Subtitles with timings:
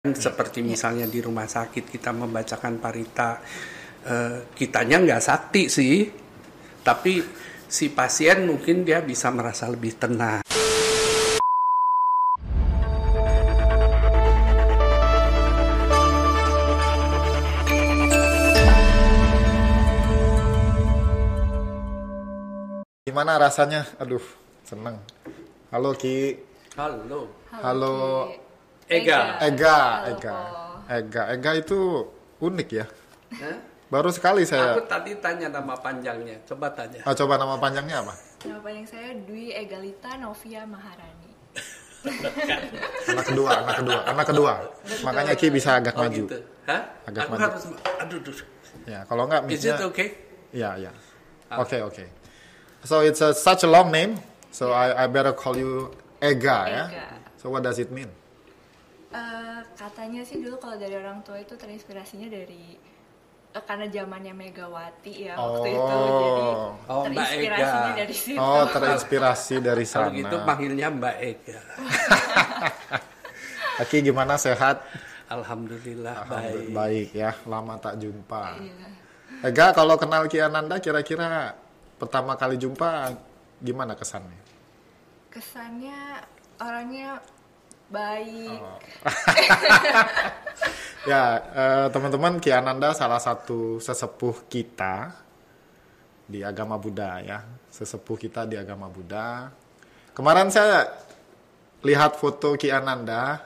[0.00, 3.36] Seperti misalnya di rumah sakit kita membacakan parita,
[4.00, 6.08] eh, kitanya nggak sakti sih,
[6.80, 7.20] tapi
[7.68, 10.40] si pasien mungkin dia bisa merasa lebih tenang.
[23.04, 23.84] Gimana rasanya?
[24.00, 24.24] Aduh,
[24.64, 24.96] seneng.
[25.68, 26.40] Halo Ki.
[26.80, 28.48] Halo, Halo
[28.90, 29.38] Ega.
[29.38, 29.78] Ega,
[30.10, 30.34] Ega.
[30.34, 30.90] Po.
[30.90, 31.78] Ega, Ega itu
[32.42, 32.86] unik ya.
[33.38, 33.56] Hah?
[33.86, 34.74] Baru sekali saya.
[34.74, 37.02] Aku tadi tanya nama panjangnya, coba tanya.
[37.02, 38.14] Ah, coba nama panjangnya apa?
[38.46, 41.30] Nama panjang saya Dwi Egalita Novia Maharani.
[43.10, 44.52] Anak kedua, anak kedua, anak kedua.
[45.04, 46.22] Makanya Ki bisa agak Oh maju.
[46.22, 46.38] gitu.
[46.66, 46.80] Hah?
[47.04, 47.42] Agak Aku maju.
[47.46, 47.62] harus,
[47.98, 48.36] aduh, aduh.
[48.86, 50.08] Ya, kalau enggak Is it misalnya okay?
[50.54, 50.92] Ya, ya.
[51.50, 51.60] Ah.
[51.62, 52.04] Oke, oke.
[52.86, 54.16] So it's a, such a long name.
[54.50, 55.90] So I I better call you
[56.22, 56.84] Ega, ya.
[57.36, 58.08] So what does it mean?
[59.10, 62.78] Eh, katanya sih dulu kalau dari orang tua itu terinspirasinya dari
[63.50, 66.42] eh, karena zamannya Megawati ya waktu itu jadi
[66.86, 67.98] Oh, Mbak terinspirasinya Ega.
[67.98, 68.38] dari situ.
[68.38, 70.14] Oh, terinspirasi dari Kalau sana.
[70.14, 71.60] gitu panggilnya Mbak Ega.
[73.82, 74.84] Aki gimana sehat?
[75.26, 76.74] Alhamdulillah, Alhamdulillah, baik.
[76.74, 78.58] baik ya, lama tak jumpa.
[78.58, 78.86] Iya.
[79.42, 81.54] Ega, kalau kenal Ki Ananda kira-kira
[81.96, 83.14] pertama kali jumpa
[83.58, 84.38] gimana kesannya?
[85.30, 86.26] Kesannya
[86.58, 87.22] orangnya
[87.90, 88.58] baik.
[88.58, 88.78] Oh.
[91.00, 95.16] Ya, eh, teman-teman Ki Ananda salah satu sesepuh kita
[96.28, 97.40] di agama Buddha ya,
[97.72, 99.48] sesepuh kita di agama Buddha.
[100.12, 100.92] Kemarin saya
[101.80, 103.40] lihat foto Ki Ananda.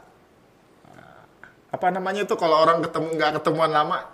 [0.91, 1.23] eh,
[1.71, 4.11] Apa namanya itu kalau orang ketemu nggak ketemuan lama?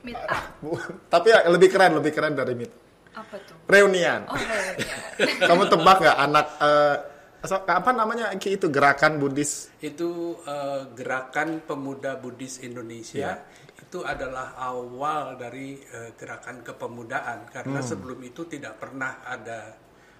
[0.00, 0.44] Meet up.
[0.64, 0.72] Bu,
[1.12, 2.72] Tapi ya lebih keren, lebih keren dari meet.
[3.12, 3.68] Apa tuh?
[3.68, 4.24] Reunian.
[4.24, 4.96] Oh, iya.
[5.52, 6.96] Kamu tebak nggak anak eh,
[7.44, 9.70] so- apa namanya Ki itu gerakan Buddhis?
[9.82, 13.42] itu eh, gerakan pemuda Buddhis Indonesia
[13.78, 19.74] itu adalah awal dari eh, gerakan kepemudaan karena sebelum itu tidak pernah ada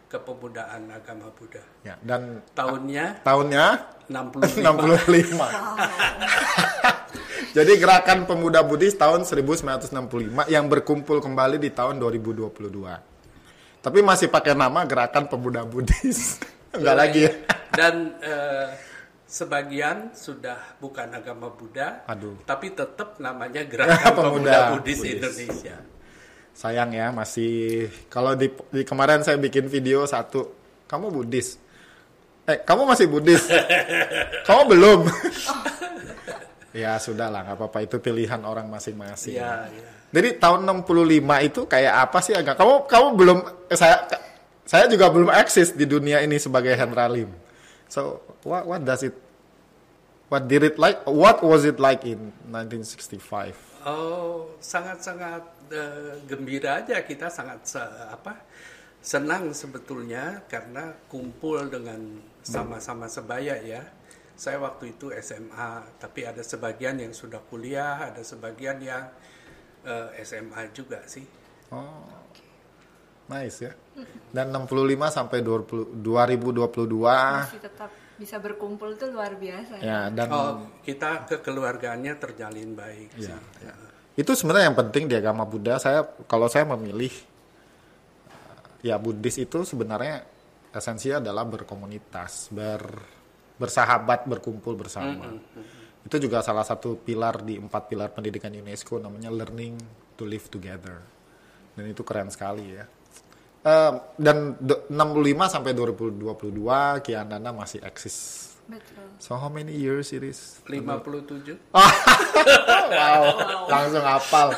[0.08, 1.60] kepemudaan agama Buddha.
[1.84, 3.66] Ya, dan Tahunnya tahunnya
[4.08, 4.64] 65.
[4.64, 5.36] 65.
[7.56, 12.56] Jadi gerakan pemuda Buddhis tahun 1965 yang berkumpul kembali di tahun 2022.
[13.78, 16.40] Tapi masih pakai nama gerakan pemuda Buddhis.
[16.78, 17.32] Enggak lagi ya.
[17.74, 18.66] Dan eh,
[19.28, 22.40] sebagian sudah bukan agama Buddha, Aduh.
[22.48, 25.14] tapi tetap namanya gerakan Pemuda pemuda, Buddhis Buddhis.
[25.20, 25.76] Indonesia.
[26.58, 30.48] Sayang ya masih kalau di, di kemarin saya bikin video satu,
[30.90, 31.60] kamu Buddhis.
[32.48, 33.46] Eh, kamu masih Buddhis?
[34.48, 35.00] kamu belum?
[36.82, 39.38] ya sudahlah, nggak apa-apa itu pilihan orang masing-masing.
[39.38, 39.88] Ya, ya.
[40.08, 42.56] Jadi tahun 65 itu kayak apa sih agak?
[42.56, 43.38] Kamu kamu belum
[43.68, 44.08] eh, saya
[44.68, 47.32] saya juga belum eksis di dunia ini sebagai Hendra Lim.
[47.88, 49.16] So what what does it
[50.28, 51.00] what did it like?
[51.08, 53.56] What was it like in 1965?
[53.88, 58.44] Oh, sangat-sangat eh, gembira aja kita sangat se- apa
[59.00, 63.80] senang sebetulnya karena kumpul dengan sama-sama sebaya ya.
[64.38, 69.08] Saya waktu itu SMA, tapi ada sebagian yang sudah kuliah, ada sebagian yang
[69.88, 71.24] eh, SMA juga sih.
[71.72, 72.27] Oh.
[73.28, 73.72] Nice ya.
[74.28, 74.72] Dan 65
[75.08, 79.84] sampai 20, 2022 Masih tetap bisa berkumpul tuh luar biasa ya.
[79.84, 80.52] ya dan Oh,
[80.82, 83.38] kita kekeluargaannya terjalin baik Ya, sih.
[83.62, 83.72] ya.
[84.18, 85.78] Itu sebenarnya yang penting di agama Buddha.
[85.78, 87.12] Saya kalau saya memilih
[88.80, 90.22] ya Buddhis itu sebenarnya
[90.70, 92.82] esensinya adalah berkomunitas, ber
[93.58, 95.34] bersahabat, berkumpul bersama.
[96.02, 99.74] Itu juga salah satu pilar di empat pilar pendidikan UNESCO namanya learning
[100.14, 101.02] to live together.
[101.74, 102.86] Dan itu keren sekali ya.
[103.58, 106.54] Eh, dan do- 65 sampai 2022
[107.00, 108.46] Kianana masih eksis.
[108.64, 109.02] Betul.
[109.18, 110.60] So how many years it is?
[110.62, 113.22] 57 wow,
[113.66, 114.52] langsung hafal.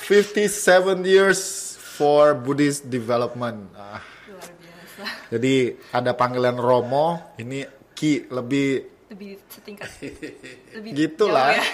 [0.00, 1.40] 57 years
[1.76, 3.68] for Buddhist development.
[3.74, 5.02] Ah, Luar biasa.
[5.28, 5.54] jadi
[5.90, 9.90] ada panggilan Romo, ini Ki lebih Lebih setingkat.
[10.78, 11.50] Lebih gitulah.
[11.50, 11.64] ya.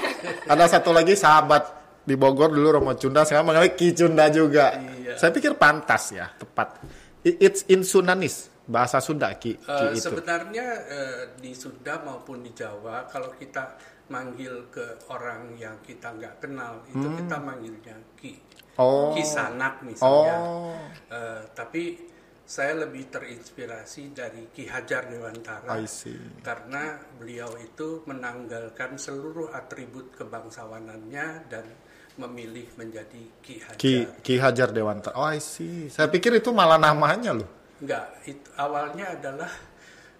[0.48, 1.69] Ada satu lagi sahabat
[2.06, 4.79] di Bogor dulu Romo Cunda, sekarang manggilnya Ki Cunda juga.
[4.79, 5.19] Iya.
[5.19, 6.79] Saya pikir pantas ya, tepat.
[7.20, 10.06] It's in Sunanis, bahasa Sunda Ki, Ki Eh, itu.
[10.06, 13.75] sebenarnya eh, di Sunda maupun di Jawa kalau kita
[14.06, 18.38] manggil ke orang yang kita nggak kenal itu kita manggilnya ki
[18.76, 18.79] Hmm.
[18.79, 19.11] Oh.
[19.11, 20.79] ki sanak misalnya Oh.
[21.11, 22.06] Eh, tapi
[22.47, 26.14] saya lebih terinspirasi dari Ki Hajar Dewantara I see.
[26.38, 31.67] karena beliau itu menanggalkan seluruh atribut kebangsawanannya dan
[32.16, 35.14] memilih menjadi Ki Hajar Ki, Ki Hajar Dewantara.
[35.14, 35.88] Oh, I see.
[35.88, 37.48] Saya pikir itu malah namanya loh.
[37.76, 39.52] Enggak, itu awalnya adalah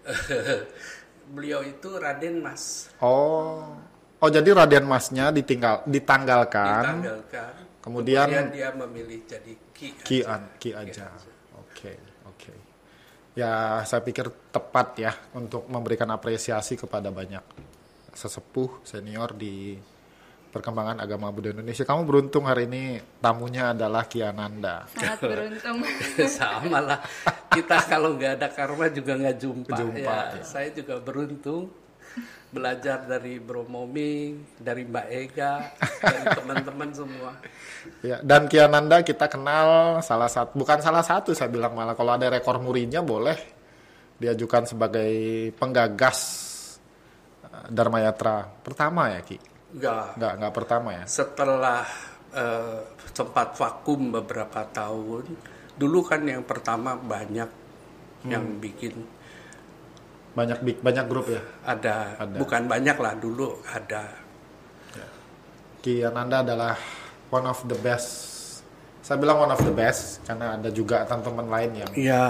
[1.35, 2.93] beliau itu Raden Mas.
[3.01, 3.75] Oh,
[4.17, 7.05] Oh jadi Raden Masnya ditinggal ditanggalkan.
[7.05, 7.53] ditanggalkan.
[7.85, 9.93] Kemudian- dia memilih jadi Ki.
[10.01, 10.41] Ki, aja.
[10.41, 11.13] an- ki aja.
[11.61, 11.93] Oke,
[12.25, 12.53] oke.
[13.37, 17.45] Ya, saya pikir tepat ya untuk memberikan apresiasi kepada banyak
[18.17, 19.77] sesepuh senior di
[20.57, 21.85] perkembangan agama Buddha Indonesia.
[21.85, 24.89] Kamu beruntung hari ini tamunya adalah Ki Ananda.
[24.97, 25.85] sangat beruntung
[26.41, 26.99] Sama lah.
[27.53, 29.77] Kita kalau nggak ada karma juga nggak jumpa.
[29.77, 30.01] Jumpa,
[30.33, 30.41] ya.
[30.41, 30.43] ya.
[30.43, 31.69] Saya juga beruntung
[32.49, 37.31] belajar dari Bro Moming, dari Mbak Ega, dari teman-teman semua.
[38.01, 42.17] Ya, dan Ki Ananda kita kenal salah satu bukan salah satu saya bilang malah kalau
[42.17, 43.37] ada rekor murinya boleh
[44.17, 45.13] diajukan sebagai
[45.61, 46.19] penggagas
[47.45, 49.56] eh, Dharma Yatra pertama ya Ki.
[49.73, 50.07] Nggak.
[50.15, 51.05] Nggak nggak pertama ya.
[51.05, 51.83] Setelah
[52.31, 52.79] eh,
[53.11, 55.25] sempat vakum beberapa tahun,
[55.73, 57.49] dulu kan yang pertama banyak
[58.27, 58.61] yang Hmm.
[58.61, 58.95] bikin
[60.37, 61.41] Banyak big banyak grup ya.
[61.65, 62.37] ada, Ada.
[62.37, 64.05] bukan banyak lah dulu ada
[65.81, 66.75] Ki Ananda adalah
[67.31, 68.35] one of the best.
[69.01, 71.91] Saya bilang one of the best karena ada juga teman-teman lain yang.
[71.95, 72.25] Ya,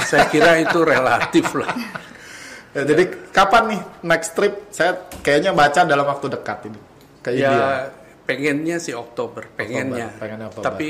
[0.00, 1.68] saya kira itu relatif lah.
[2.72, 3.04] Ya, jadi
[3.36, 4.54] kapan nih next trip?
[4.72, 6.80] Saya kayaknya baca dalam waktu dekat ini
[7.20, 7.52] ke India.
[7.52, 7.68] Ya,
[8.24, 10.08] pengennya sih Oktober, pengennya.
[10.08, 10.64] Oktober, pengennya Oktober.
[10.64, 10.88] Tapi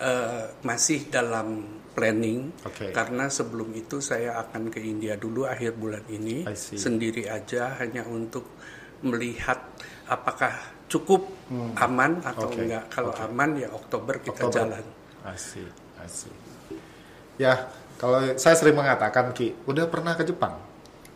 [0.00, 1.48] eh, masih dalam
[1.92, 2.94] planning Oke.
[2.94, 8.54] karena sebelum itu saya akan ke India dulu akhir bulan ini sendiri aja hanya untuk
[9.02, 9.58] melihat
[10.06, 10.54] apakah
[10.86, 11.26] cukup
[11.74, 12.54] aman atau Hmm.
[12.54, 12.84] Oke, enggak.
[12.88, 14.54] Kalau aman ya Oktober kita Oktober.
[14.78, 14.84] jalan.
[15.26, 15.68] Asik,
[16.00, 16.32] asik.
[17.36, 17.66] Ya,
[17.98, 20.54] kalau saya sering mengatakan Ki, udah pernah ke Jepang,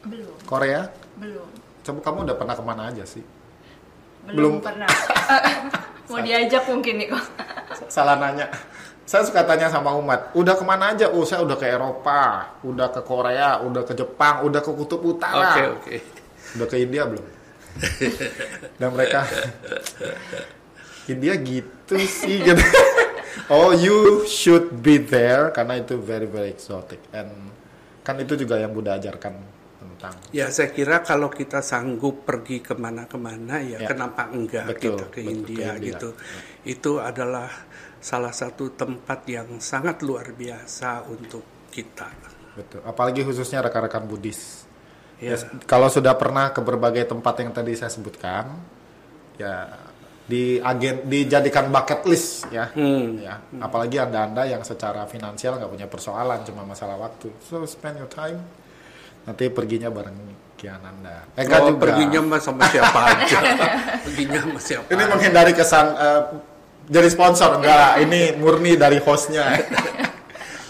[0.05, 0.89] belum Korea?
[1.19, 1.49] belum
[1.83, 3.25] Coba kamu udah pernah ke mana aja sih?
[4.23, 4.55] belum, Belum.
[4.63, 4.87] pernah
[6.11, 7.25] mau diajak mungkin nih kok
[7.91, 8.47] Salah nanya.
[9.03, 11.11] Saya suka tanya sama umat, udah ke mana aja?
[11.11, 15.59] Oh, saya udah ke Eropa, udah ke Korea, udah ke Jepang, udah ke Kutub Utara.
[15.59, 15.97] Oke, oke.
[16.55, 17.27] Udah ke India belum?
[18.79, 19.27] Dan mereka
[21.09, 22.63] India gitu sih gitu.
[23.51, 27.51] oh, you should be there karena itu very very exotic and
[28.07, 29.35] kan itu juga yang Buddha ajarkan
[30.03, 33.89] tentang Ya saya kira kalau kita sanggup pergi ke mana-kemana ya, Ya.
[33.89, 35.87] kenapa enggak Betul, kita ke betul, ke India, India.
[35.95, 36.09] gitu.
[36.67, 37.47] Itu adalah
[38.03, 42.11] salah satu tempat yang sangat luar biasa untuk kita.
[42.53, 42.85] betul.
[42.85, 44.67] Apalagi khususnya rekan-rekan Buddhis.
[45.23, 45.33] Ya.
[45.33, 48.59] Ya, kalau sudah pernah ke berbagai tempat yang tadi saya sebutkan,
[49.39, 49.71] ya
[50.23, 53.17] di agen dijadikan bucket list ya, Hmm.
[53.17, 53.39] ya.
[53.57, 57.31] Apalagi anda-anda yang secara finansial nggak punya persoalan, cuma masalah waktu.
[57.41, 58.43] So spend your time.
[59.23, 60.19] Nanti perginya bareng
[60.55, 61.27] Kiananda.
[61.35, 61.81] Eh, enggak Oh, juga.
[61.83, 63.39] perginya mah sama siapa aja.
[64.01, 64.87] perginya sama siapa.
[64.89, 65.11] Ini aja.
[65.11, 66.23] menghindari kesan eh,
[66.87, 67.91] jadi sponsor enggak.
[68.05, 69.47] Ini murni dari hostnya.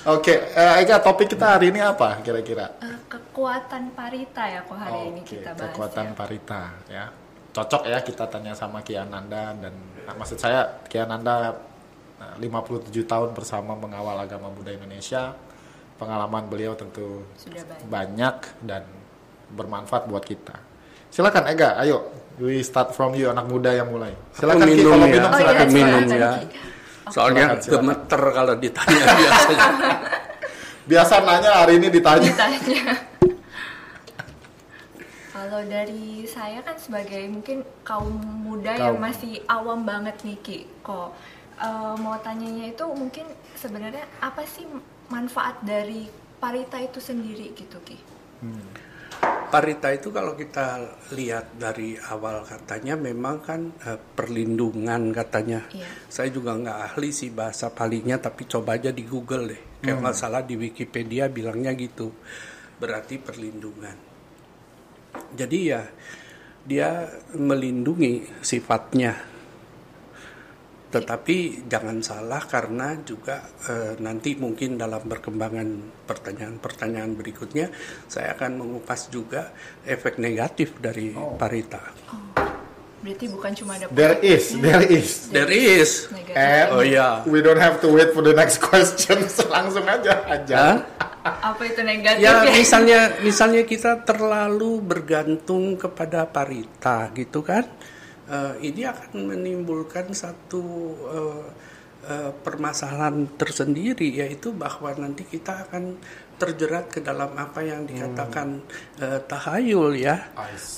[0.04, 2.74] Oke, eh, Eka topik kita hari ini apa kira-kira?
[2.80, 6.12] Eh, kekuatan parita ya kok hari ini Oke, kita bahas kekuatan ya.
[6.12, 7.04] parita ya.
[7.52, 9.70] Cocok ya kita tanya sama Kiananda dan
[10.02, 11.52] nah, maksud saya Kiananda
[12.16, 15.36] nah, 57 tahun bersama mengawal agama Buddha Indonesia.
[16.02, 17.86] Pengalaman beliau tentu Sudah banyak.
[17.86, 18.82] banyak dan
[19.48, 20.58] bermanfaat buat kita.
[21.08, 24.10] Silakan Ega, ayo we start from you anak muda yang mulai.
[24.32, 25.12] Silakan Ki, minum kalau ya.
[25.12, 25.62] minum Oh, silakan.
[25.62, 26.30] iya, minum ya.
[26.34, 26.46] Ki.
[27.06, 27.74] Soalnya Silakan, silakan.
[27.78, 29.68] gemeter kalau ditanya biasanya.
[30.82, 32.26] Biasa nanya hari ini ditanya.
[32.26, 32.58] ditanya.
[35.32, 39.02] Kalau dari saya kan sebagai mungkin kaum muda yang Kaum.
[39.02, 41.14] masih awam banget nih Ki, kok
[41.56, 44.66] eh, mau tanyanya itu mungkin sebenarnya apa sih
[45.12, 46.08] manfaat dari
[46.40, 48.00] parita itu sendiri gitu Ki?
[49.52, 50.80] Parita itu kalau kita
[51.12, 55.68] lihat dari awal katanya memang kan eh, perlindungan katanya.
[55.68, 55.86] Iya.
[56.08, 59.62] Saya juga nggak ahli sih bahasa palinya tapi coba aja di Google deh.
[59.84, 62.10] Kayak nggak salah di Wikipedia bilangnya gitu.
[62.80, 63.96] Berarti perlindungan.
[65.36, 65.84] Jadi ya
[66.64, 67.04] dia
[67.36, 69.31] melindungi sifatnya.
[70.92, 75.68] Tetapi jangan salah karena juga eh, nanti mungkin dalam perkembangan
[76.04, 77.72] pertanyaan-pertanyaan berikutnya
[78.04, 79.56] saya akan mengupas juga
[79.88, 81.80] efek negatif dari parita.
[83.02, 85.26] Berarti bukan cuma ada There is, there is.
[85.34, 86.06] There is.
[86.14, 86.38] negatif.
[86.38, 87.26] And Oh iya.
[87.26, 89.26] we don't have to wait for the next question.
[89.54, 90.54] Langsung aja aja.
[90.54, 90.76] Hah?
[91.22, 92.50] Apa itu negatif Ya ya?
[92.54, 97.66] misalnya misalnya kita terlalu bergantung kepada parita gitu kan,
[98.32, 100.64] eh, ini akan menimbulkan satu
[101.12, 101.44] eh,
[102.08, 106.00] eh, permasalahan tersendiri yaitu bahwa nanti kita akan
[106.40, 108.64] terjerat ke dalam apa yang dikatakan
[108.98, 110.32] eh, tahayul ya.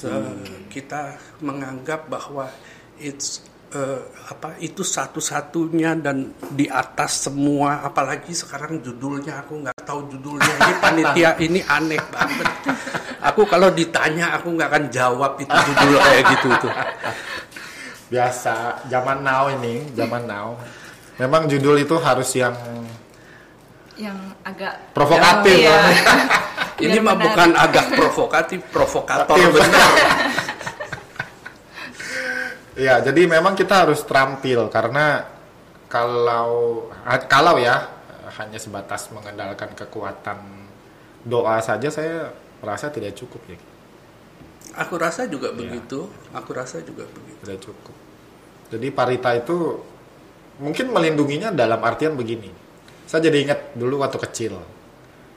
[0.04, 0.34] Eh,
[0.68, 2.50] kita menganggap bahwa
[3.00, 4.00] it's eh,
[4.30, 10.74] apa itu satu-satunya dan di atas semua apalagi sekarang judulnya aku nggak tahu judulnya ini
[10.84, 12.48] panitia ini aneh banget
[13.24, 16.74] aku kalau ditanya aku nggak akan jawab itu judul kayak gitu tuh.
[18.12, 20.60] Biasa zaman now ini, zaman now.
[21.16, 22.54] Memang judul itu harus yang
[23.96, 25.64] yang agak provokatif.
[25.64, 25.80] Iya.
[26.74, 29.90] Ini mah bukan agak provokatif, provokator benar.
[32.74, 35.22] Iya, jadi memang kita harus terampil karena
[35.86, 36.90] kalau
[37.30, 37.86] kalau ya
[38.34, 40.42] hanya sebatas mengandalkan kekuatan
[41.22, 43.58] doa saja saya merasa tidak cukup ya.
[44.74, 45.58] Aku rasa juga Iya.
[45.62, 46.10] begitu.
[46.34, 47.38] Aku rasa juga begitu.
[47.46, 47.94] Tidak cukup.
[48.74, 49.78] Jadi parita itu
[50.58, 52.50] mungkin melindunginya dalam artian begini.
[53.06, 54.58] Saya jadi ingat dulu waktu kecil,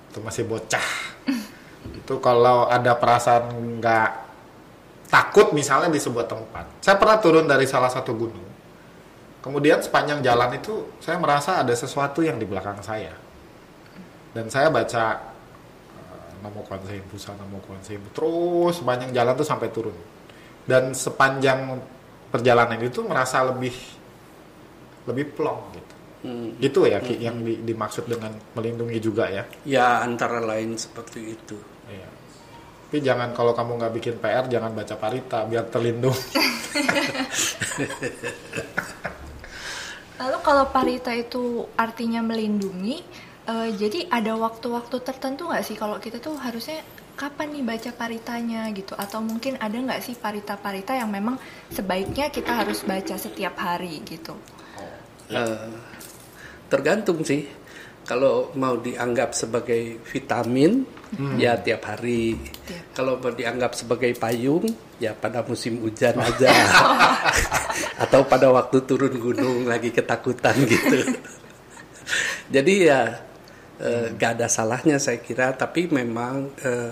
[0.09, 0.87] itu masih bocah.
[2.01, 4.09] itu kalau ada perasaan nggak
[5.07, 6.83] takut misalnya di sebuah tempat.
[6.83, 8.47] Saya pernah turun dari salah satu gunung.
[9.39, 13.15] Kemudian sepanjang jalan itu saya merasa ada sesuatu yang di belakang saya.
[14.35, 15.33] Dan saya baca
[16.43, 16.61] Namo
[17.09, 18.09] Busa, Namo Kuan Yin Bu.
[18.13, 19.95] Terus sepanjang jalan tuh sampai turun.
[20.67, 21.79] Dan sepanjang
[22.27, 23.73] perjalanan itu merasa lebih
[25.07, 25.93] lebih plong gitu.
[26.27, 26.49] Hmm.
[26.59, 29.47] Gitu ya Ki, yang di- dimaksud dengan melindungi juga ya.
[29.63, 31.57] Ya antara lain seperti itu.
[32.87, 36.15] Tapi jangan kalau kamu nggak bikin PR jangan baca parita biar terlindung.
[40.23, 43.03] Lalu kalau parita itu artinya melindungi,
[43.43, 46.79] eh, jadi ada waktu-waktu tertentu nggak sih kalau kita tuh harusnya
[47.19, 48.95] kapan nih baca paritanya gitu?
[48.95, 51.35] Atau mungkin ada nggak sih parita-parita yang memang
[51.67, 54.31] sebaiknya kita harus baca setiap hari gitu?
[55.27, 55.75] Eh,
[56.71, 57.66] tergantung sih.
[58.07, 60.87] Kalau mau dianggap sebagai vitamin,
[61.35, 62.39] ya tiap hari.
[62.39, 62.95] Tiap.
[62.95, 64.63] Kalau mau dianggap sebagai payung,
[64.95, 66.47] ya pada musim hujan aja.
[68.07, 71.03] Atau pada waktu turun gunung lagi ketakutan gitu.
[72.47, 73.27] Jadi ya
[73.83, 76.91] eh, gak ada salahnya saya kira, tapi memang eh,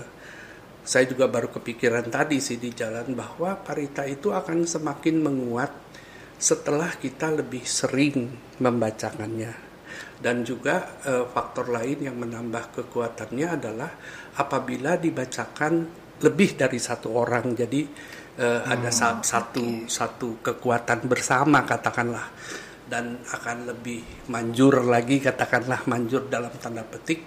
[0.84, 5.72] saya juga baru kepikiran tadi sih di jalan bahwa parita itu akan semakin menguat
[6.36, 8.30] setelah kita lebih sering
[8.60, 9.65] membacakannya.
[10.16, 13.90] Dan juga eh, faktor lain yang menambah kekuatannya adalah
[14.40, 15.86] apabila dibacakan
[16.24, 17.52] lebih dari satu orang.
[17.52, 17.80] Jadi
[18.40, 22.26] eh, ada sa- satu satu kekuatan bersama katakanlah
[22.86, 27.26] dan akan lebih manjur lagi katakanlah manjur dalam tanda petik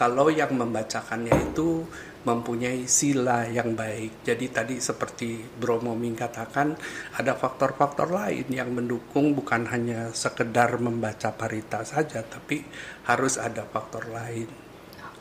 [0.00, 1.84] kalau yang membacakannya itu
[2.24, 4.24] mempunyai sila yang baik.
[4.24, 6.72] Jadi tadi seperti Bro Moming katakan
[7.20, 12.64] ada faktor-faktor lain yang mendukung bukan hanya sekedar membaca parita saja tapi
[13.04, 14.69] harus ada faktor lain.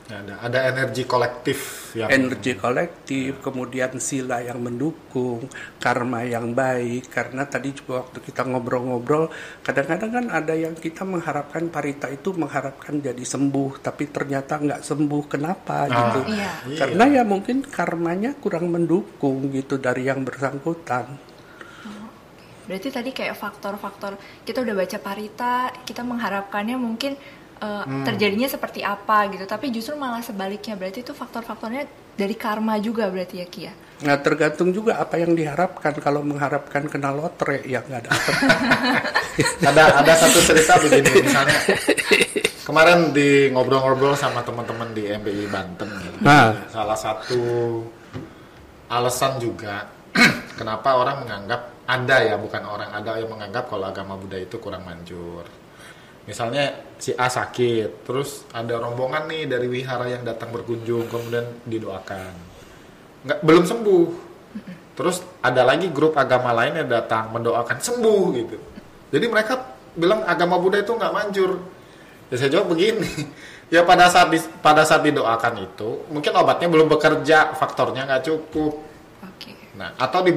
[0.09, 5.49] Ada ada energi kolektif yang Energi kolektif, kemudian sila yang mendukung,
[5.81, 7.09] karma yang baik.
[7.09, 9.29] Karena tadi juga waktu kita ngobrol-ngobrol,
[9.65, 15.23] kadang-kadang kan ada yang kita mengharapkan parita itu mengharapkan jadi sembuh, tapi ternyata nggak sembuh.
[15.29, 16.19] Kenapa Ah, gitu?
[16.33, 16.51] Iya.
[16.77, 21.29] Karena ya mungkin karmanya kurang mendukung gitu dari yang bersangkutan.
[22.69, 24.13] Berarti tadi kayak faktor-faktor
[24.45, 27.17] kita udah baca parita, kita mengharapkannya mungkin
[27.59, 30.79] eh, terjadinya seperti apa gitu, tapi justru malah sebaliknya.
[30.79, 31.85] Berarti itu faktor-faktornya
[32.15, 33.73] dari karma juga berarti ya Ki ya.
[33.99, 35.99] Nah tergantung juga apa yang diharapkan.
[35.99, 38.33] Kalau mengharapkan kena lotre ya nggak dapat.
[39.69, 41.57] ada ada satu cerita begini misalnya
[42.69, 46.17] kemarin di ngobrol-ngobrol sama teman-teman di MPI Banten gitu.
[46.21, 46.53] Nah.
[46.69, 47.41] salah satu
[48.93, 49.89] alasan juga
[50.59, 54.85] kenapa orang menganggap ada ya bukan orang ada yang menganggap kalau agama Buddha itu kurang
[54.85, 55.49] manjur
[56.29, 62.33] misalnya si A sakit terus ada rombongan nih dari wihara yang datang berkunjung kemudian didoakan.
[63.25, 64.07] Nggak belum sembuh.
[64.93, 68.57] Terus ada lagi grup agama lain yang datang mendoakan sembuh gitu.
[69.09, 71.57] Jadi mereka bilang agama Buddha itu nggak manjur.
[72.29, 73.09] Ya saya jawab begini.
[73.69, 78.81] Ya pada saat di- pada saat didoakan itu mungkin obatnya belum bekerja faktornya nggak cukup.
[79.21, 79.53] Oke.
[79.77, 80.33] Nah, atau di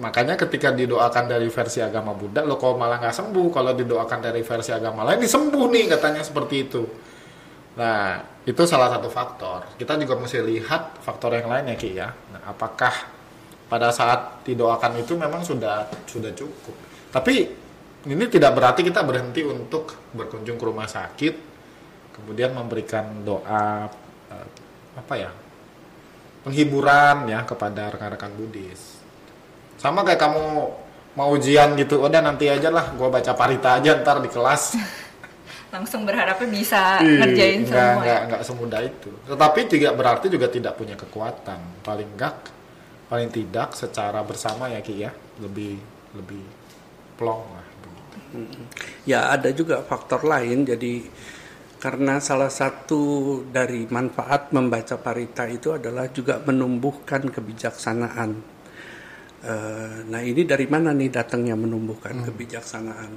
[0.00, 3.46] makanya ketika didoakan dari versi agama Buddha, lo kok malah nggak sembuh.
[3.54, 6.82] Kalau didoakan dari versi agama lain, disembuh nih katanya seperti itu.
[7.74, 9.74] Nah, itu salah satu faktor.
[9.74, 12.08] Kita juga mesti lihat faktor yang lain ya Ki ya.
[12.10, 12.92] Nah, apakah
[13.66, 16.76] pada saat didoakan itu memang sudah sudah cukup.
[17.10, 17.34] Tapi
[18.04, 21.34] ini tidak berarti kita berhenti untuk berkunjung ke rumah sakit,
[22.14, 23.88] kemudian memberikan doa
[24.30, 24.48] eh,
[24.94, 25.30] apa ya
[26.44, 28.93] penghiburan ya kepada rekan-rekan Buddhis.
[29.84, 30.44] Sama kayak kamu
[31.12, 34.80] mau ujian gitu, udah nanti aja lah, gua baca parita aja ntar di kelas.
[35.76, 38.00] Langsung berharapnya bisa Ih, ngerjain nggak, semua.
[38.00, 38.26] nggak, ya.
[38.32, 39.10] nggak semudah itu.
[39.28, 41.84] Tetapi tidak berarti juga tidak punya kekuatan.
[41.84, 42.36] Paling enggak,
[43.12, 45.12] paling tidak secara bersama ya Ki ya,
[45.44, 45.76] lebih
[46.16, 46.40] lebih
[47.20, 47.66] plong lah.
[47.84, 48.16] begitu.
[49.04, 50.64] Ya ada juga faktor lain.
[50.64, 51.04] Jadi
[51.76, 58.53] karena salah satu dari manfaat membaca parita itu adalah juga menumbuhkan kebijaksanaan.
[59.44, 62.26] Uh, nah ini dari mana nih datangnya menumbuhkan hmm.
[62.32, 63.12] kebijaksanaan?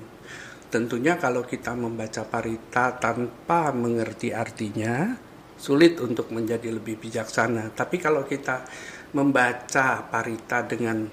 [0.68, 5.16] Tentunya kalau kita membaca parita tanpa mengerti artinya,
[5.58, 7.74] sulit untuk menjadi lebih bijaksana.
[7.74, 8.68] Tapi kalau kita
[9.16, 11.08] membaca parita dengan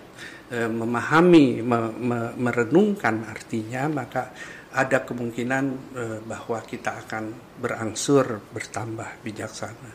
[0.50, 4.34] e, memahami, me, me, merenungkan artinya, maka
[4.74, 7.24] ada kemungkinan e, bahwa kita akan
[7.62, 9.90] berangsur bertambah bijaksana.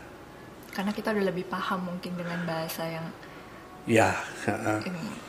[0.72, 3.06] Karena kita udah lebih paham mungkin dengan bahasa yang
[3.90, 4.14] ya.
[4.46, 4.80] Uh,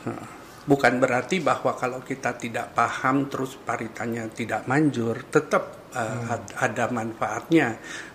[0.07, 0.25] uh,
[0.69, 6.61] bukan berarti bahwa kalau kita tidak paham terus paritanya tidak manjur, tetap uh, hmm.
[6.61, 7.67] ada manfaatnya.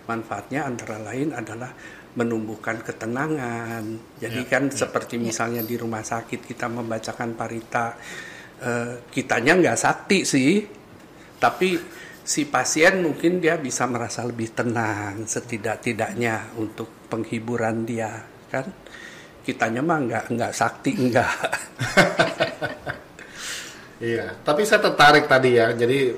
[0.07, 1.75] Manfaatnya antara lain adalah
[2.17, 3.83] menumbuhkan ketenangan.
[4.17, 4.87] Jadi ya, kan ya.
[4.87, 5.23] seperti ya.
[5.27, 7.93] misalnya di rumah sakit kita membacakan parita,
[8.63, 10.65] uh, kitanya nggak sakti sih,
[11.37, 11.77] tapi
[12.27, 18.19] si pasien mungkin dia bisa merasa lebih tenang setidak-tidaknya untuk penghiburan dia
[18.51, 18.67] kan
[19.47, 21.31] kitanya mah nggak nggak sakti enggak
[24.11, 26.11] iya tapi saya tertarik tadi ya jadi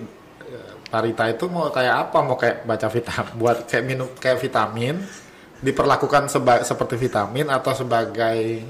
[0.50, 2.18] eh, Parita itu mau kayak apa?
[2.26, 4.98] Mau kayak baca vitamin buat kayak minum kayak vitamin
[5.62, 8.66] diperlakukan seba, seperti vitamin atau sebagai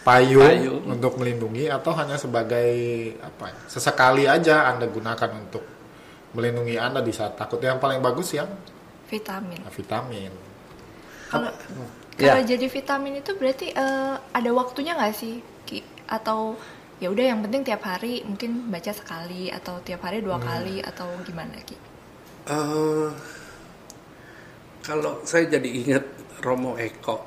[0.00, 0.82] payung, payung.
[0.96, 2.72] untuk melindungi atau hanya sebagai
[3.20, 5.60] apa ya, sesekali aja anda gunakan untuk
[6.32, 7.60] melindungi anda di saat takut?
[7.60, 8.48] Yang paling bagus yang?
[9.12, 9.60] Vitamin.
[9.68, 10.32] Vitamin.
[11.28, 11.52] Kalau
[12.18, 12.58] kalau ya.
[12.58, 15.86] jadi vitamin itu berarti uh, ada waktunya nggak sih Ki?
[16.10, 16.58] Atau
[16.98, 20.46] ya udah yang penting tiap hari mungkin baca sekali atau tiap hari dua hmm.
[20.50, 21.78] kali atau gimana Ki?
[22.50, 23.14] Uh,
[24.82, 26.04] kalau saya jadi ingat
[26.42, 27.22] Romo Eko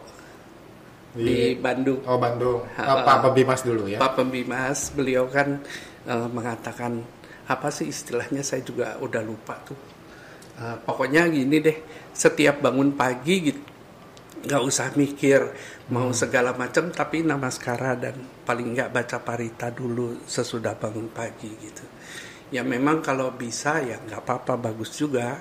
[1.16, 2.04] di, di Bandung.
[2.04, 2.68] Oh Bandung.
[2.76, 3.96] Uh, Pak Pembimas dulu ya.
[3.96, 5.56] Pak Pembimas beliau kan
[6.04, 7.00] uh, mengatakan
[7.48, 9.80] apa sih istilahnya saya juga udah lupa tuh.
[10.60, 11.80] Uh, pokoknya gini deh,
[12.12, 13.71] setiap bangun pagi gitu
[14.42, 15.42] nggak usah mikir
[15.94, 16.18] mau hmm.
[16.18, 21.86] segala macam tapi namaskara dan paling nggak baca parita dulu sesudah bangun pagi gitu
[22.50, 25.40] ya memang kalau bisa ya nggak apa-apa bagus juga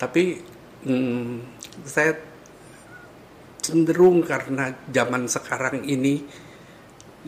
[0.00, 0.40] tapi
[0.88, 1.32] hmm,
[1.84, 2.16] saya
[3.60, 6.24] cenderung karena zaman sekarang ini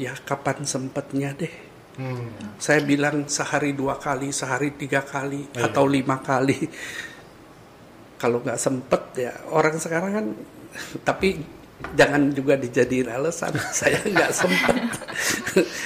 [0.01, 1.55] ya kapan sempatnya deh
[2.01, 2.57] hmm.
[2.57, 5.63] saya bilang sehari dua kali sehari tiga kali eh.
[5.69, 6.57] atau lima kali
[8.17, 10.27] kalau nggak sempet ya orang sekarang kan
[11.03, 11.41] tapi
[11.97, 14.77] jangan juga dijadiin alasan saya nggak sempat.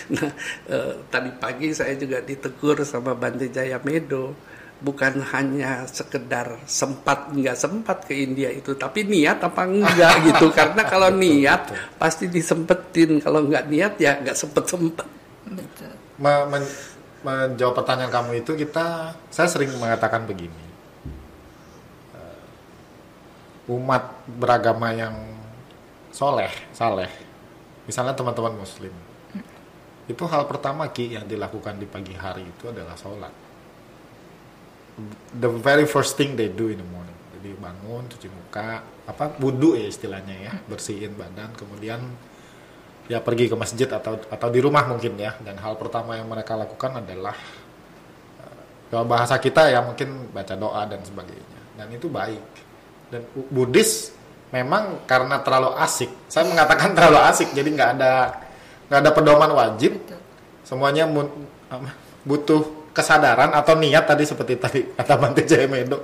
[0.05, 0.31] Nah
[0.69, 4.37] eh, tadi pagi saya juga ditegur sama Bante Jaya Medo
[4.85, 10.53] bukan hanya sekedar sempat nggak sempat ke India itu tapi niat apa enggak gitu.
[10.53, 13.19] Karena kalau niat pasti disempetin.
[13.25, 15.07] Kalau nggak niat ya nggak sempet sempet
[17.25, 20.64] menjawab pertanyaan kamu itu kita saya sering mengatakan begini
[23.69, 25.15] umat beragama yang
[26.13, 27.11] soleh, saleh,
[27.89, 28.93] misalnya teman-teman muslim,
[30.05, 33.33] itu hal pertama ki yang dilakukan di pagi hari itu adalah sholat.
[35.35, 37.17] The very first thing they do in the morning.
[37.35, 42.05] Jadi bangun, cuci muka, apa wudhu ya istilahnya ya, bersihin badan, kemudian
[43.09, 45.35] ya pergi ke masjid atau atau di rumah mungkin ya.
[45.41, 47.35] Dan hal pertama yang mereka lakukan adalah
[48.93, 51.61] kalau eh, bahasa kita ya mungkin baca doa dan sebagainya.
[51.75, 52.64] Dan itu baik
[53.15, 54.11] dan Buddhis
[54.51, 56.11] memang karena terlalu asik.
[56.27, 58.43] Saya mengatakan terlalu asik jadi nggak ada
[58.91, 60.03] nggak ada pedoman wajib.
[60.67, 61.07] Semuanya
[62.27, 65.99] butuh kesadaran atau niat tadi seperti tadi kata Bante Jayamedo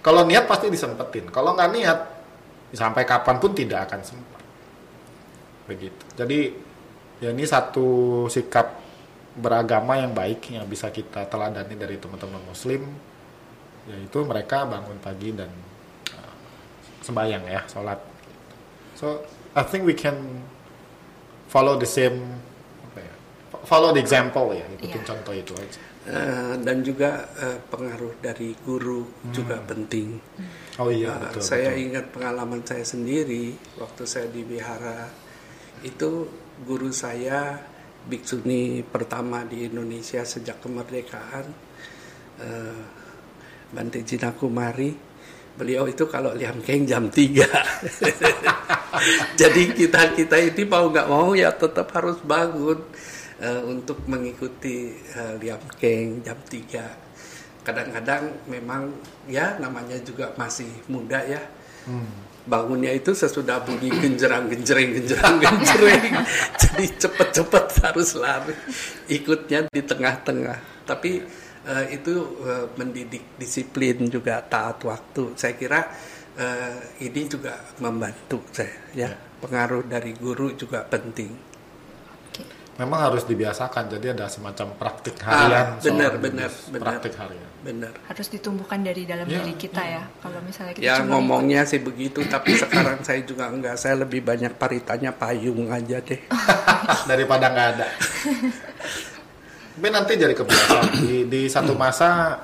[0.00, 1.98] kalau niat pasti disempetin kalau nggak niat
[2.70, 4.42] sampai kapan pun tidak akan sempat.
[5.66, 6.04] Begitu.
[6.16, 6.38] Jadi
[7.20, 8.78] ya ini satu sikap
[9.36, 12.88] beragama yang baik yang bisa kita teladani dari teman-teman muslim
[13.86, 15.52] yaitu mereka bangun pagi dan
[17.06, 18.02] sembahyang ya, sholat.
[18.98, 19.22] So
[19.54, 20.42] I think we can
[21.46, 22.18] follow the same
[22.98, 23.14] ya,
[23.62, 25.06] follow the example ya, ikutin yeah.
[25.06, 25.80] contoh itu aja.
[26.06, 29.34] Uh, dan juga uh, pengaruh dari guru hmm.
[29.34, 30.18] juga penting.
[30.78, 31.42] Oh iya, uh, betul.
[31.42, 31.82] Saya betul.
[31.82, 35.10] ingat pengalaman saya sendiri waktu saya di Bihara
[35.82, 36.30] itu
[36.62, 37.58] guru saya
[38.06, 41.46] biksuni pertama di Indonesia sejak kemerdekaan
[42.38, 42.82] uh,
[43.74, 44.94] Bante Jina Kumari
[45.56, 47.16] beliau itu kalau liam keng jam 3
[49.40, 52.78] jadi kita kita ini mau nggak mau ya tetap harus bangun
[53.40, 57.06] uh, untuk mengikuti uh, liam keng jam 3
[57.66, 58.94] kadang-kadang memang
[59.26, 61.42] ya namanya juga masih muda ya.
[61.86, 62.02] Hmm.
[62.50, 66.18] bangunnya itu sesudah bunyi genjerang genjreng genjerang genjreng
[66.62, 68.54] jadi cepet-cepet harus lari.
[69.10, 70.82] Ikutnya di tengah-tengah.
[70.82, 71.22] Tapi
[71.66, 72.14] uh, itu
[72.46, 75.34] uh, mendidik disiplin juga taat waktu.
[75.34, 75.80] Saya kira
[76.38, 79.10] uh, ini juga membantu saya ya.
[79.36, 81.56] Pengaruh dari guru juga penting.
[82.76, 85.80] Memang harus dibiasakan, jadi ada semacam praktik harian.
[85.80, 86.84] Ah, benar, benar, benar.
[86.84, 87.48] Praktik harian.
[87.64, 87.92] Benar.
[88.04, 90.04] Harus ditumbuhkan dari dalam Ya, diri kita ya.
[90.20, 93.80] Kalau misalnya kita Ya cuma ngomongnya sih begitu, tapi sekarang saya juga enggak.
[93.80, 96.20] Saya lebih banyak paritanya payung aja deh.
[97.10, 97.88] Daripada nggak ada.
[99.76, 101.04] Tapi nanti jadi kebiasaan.
[101.04, 102.40] Di, di satu masa,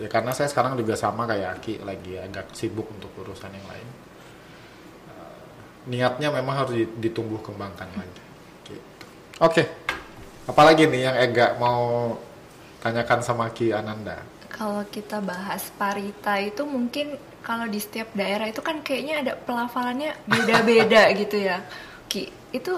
[0.00, 3.88] ya karena saya sekarang juga sama kayak Aki, lagi agak sibuk untuk urusan yang lain.
[5.12, 5.40] Eh,
[5.92, 8.22] niatnya memang harus di- ditumbuh kembangkan lagi.
[8.64, 9.04] Gitu.
[9.44, 9.68] Oke,
[10.48, 12.16] apalagi nih yang Ega mau
[12.80, 14.16] tanyakan sama Ki Ananda?
[14.48, 20.16] Kalau kita bahas parita itu mungkin kalau di setiap daerah itu kan kayaknya ada pelafalannya
[20.24, 21.60] beda-beda gitu ya.
[22.08, 22.72] Ki, itu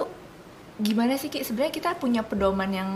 [0.75, 1.39] gimana sih Ki?
[1.39, 2.91] Sebenarnya kita punya pedoman yang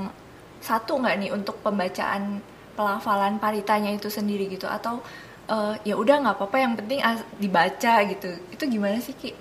[0.61, 2.41] satu nggak nih untuk pembacaan
[2.77, 5.01] pelafalan paritanya itu sendiri gitu atau
[5.49, 8.29] eh, ya udah nggak apa-apa yang penting as- dibaca gitu.
[8.53, 9.31] Itu gimana sih Ki?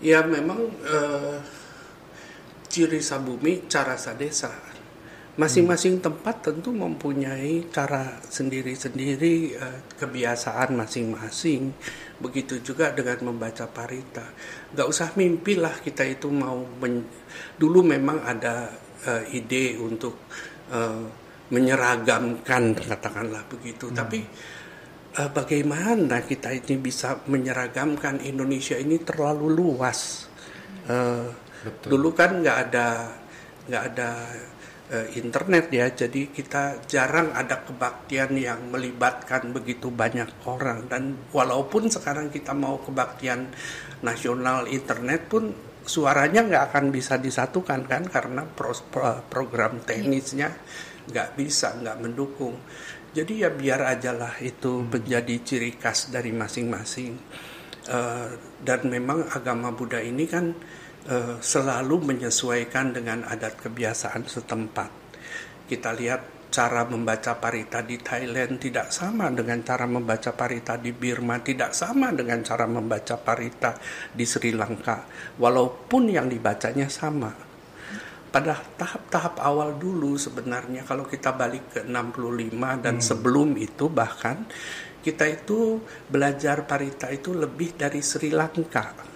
[0.00, 1.38] Ya memang eh,
[2.70, 4.52] ciri sabumi cara sadesa.
[5.40, 11.72] Masing-masing tempat tentu mempunyai cara sendiri-sendiri eh, kebiasaan masing-masing.
[12.20, 14.26] Begitu juga dengan membaca parita.
[14.76, 17.08] Gak usah mimpilah kita itu mau men-
[17.56, 18.68] dulu memang ada
[19.06, 20.16] eh, ide untuk
[20.72, 21.04] eh,
[21.50, 23.90] menyeragamkan katakanlah begitu.
[23.90, 24.18] Tapi
[25.18, 30.30] eh, bagaimana kita ini bisa menyeragamkan Indonesia ini terlalu luas.
[30.86, 31.26] Eh,
[31.60, 31.88] Betul.
[31.92, 32.88] dulu kan nggak ada
[33.68, 34.10] nggak ada
[34.90, 40.88] eh, internet ya, jadi kita jarang ada kebaktian yang melibatkan begitu banyak orang.
[40.88, 43.52] Dan walaupun sekarang kita mau kebaktian
[44.00, 50.54] nasional internet pun suaranya nggak akan bisa disatukan kan karena pros- pro- program teknisnya
[51.10, 52.54] nggak bisa nggak mendukung.
[53.10, 57.18] Jadi ya biar aja lah itu menjadi ciri khas dari masing-masing.
[57.90, 58.30] Eh,
[58.62, 60.54] dan memang agama Buddha ini kan
[61.10, 64.90] eh, selalu menyesuaikan dengan adat kebiasaan setempat.
[65.66, 71.38] Kita lihat cara membaca parita di Thailand tidak sama dengan cara membaca parita di Burma,
[71.38, 73.78] tidak sama dengan cara membaca parita
[74.10, 75.06] di Sri Lanka,
[75.38, 77.30] walaupun yang dibacanya sama.
[78.30, 84.46] Pada tahap-tahap awal dulu sebenarnya kalau kita balik ke 65 dan sebelum itu bahkan
[85.02, 89.09] kita itu belajar parita itu lebih dari Sri Lanka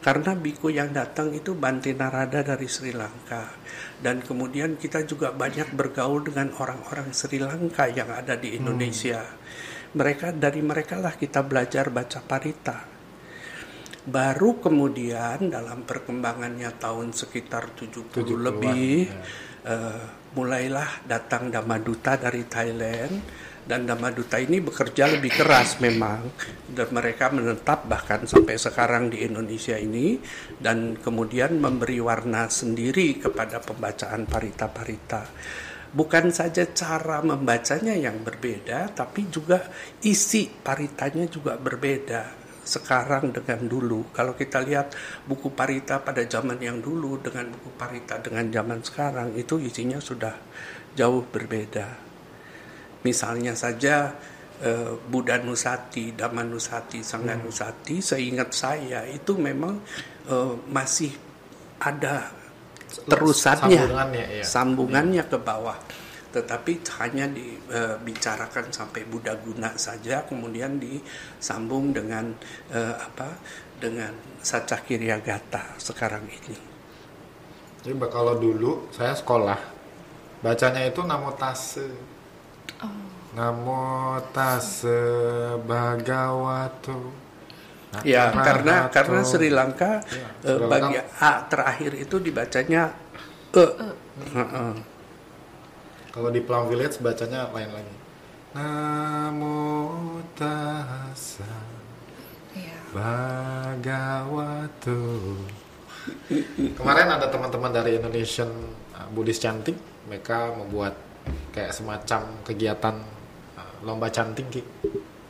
[0.00, 3.52] karena biku yang datang itu Bante Narada dari Sri Lanka.
[4.00, 9.20] Dan kemudian kita juga banyak bergaul dengan orang-orang Sri Lanka yang ada di Indonesia.
[9.92, 12.88] Mereka dari mereka lah kita belajar baca parita.
[14.00, 19.20] Baru kemudian dalam perkembangannya tahun sekitar 70 70-an, lebih ya.
[19.68, 23.20] eh, mulailah datang Damaduta dari Thailand
[23.70, 26.26] dan Damaduta ini bekerja lebih keras memang
[26.66, 30.18] dan mereka menetap bahkan sampai sekarang di Indonesia ini
[30.58, 35.22] dan kemudian memberi warna sendiri kepada pembacaan parita-parita
[35.94, 39.62] bukan saja cara membacanya yang berbeda tapi juga
[40.02, 44.12] isi paritanya juga berbeda sekarang dengan dulu.
[44.14, 44.94] Kalau kita lihat
[45.26, 50.36] buku parita pada zaman yang dulu dengan buku parita dengan zaman sekarang itu isinya sudah
[50.94, 52.09] jauh berbeda.
[53.06, 54.12] Misalnya saja
[54.60, 59.80] eh, Buddha Nusati, Dhamma Nusati, Sangha Nusati, seingat saya itu memang
[60.28, 61.12] eh, masih
[61.80, 62.28] ada
[63.06, 64.44] terusannya, Sambungannya, iya.
[64.44, 65.78] sambungannya ke bawah.
[66.30, 72.30] Tetapi hanya dibicarakan sampai Buddha guna saja, kemudian disambung dengan
[72.70, 73.34] eh, apa?
[73.80, 74.12] Dengan
[74.44, 76.56] Saca Kiryagata sekarang ini.
[77.80, 79.56] Jadi kalau dulu saya sekolah
[80.44, 81.88] bacanya itu namo tase.
[83.30, 85.00] Namo tase
[85.62, 86.98] bhagavato.
[87.90, 90.70] Nah, Ya, karena karena Sri Lanka Ya, eh, Lanka.
[90.70, 92.94] bagi A terakhir itu dibacanya
[93.50, 93.66] e.
[94.30, 94.72] Heeh.
[96.10, 97.94] Kalau di Plum Village bacanya lain lagi.
[98.54, 99.58] Namo
[100.34, 101.46] tassa
[102.50, 102.78] Iya.
[103.80, 104.98] bhagavato.
[106.74, 108.50] Kemarin ada teman-teman dari Indonesian
[108.90, 109.76] uh, Buddhist Chanting,
[110.08, 110.96] mereka membuat
[111.50, 112.96] kayak semacam kegiatan
[113.56, 114.62] uh, lomba chanting Ki.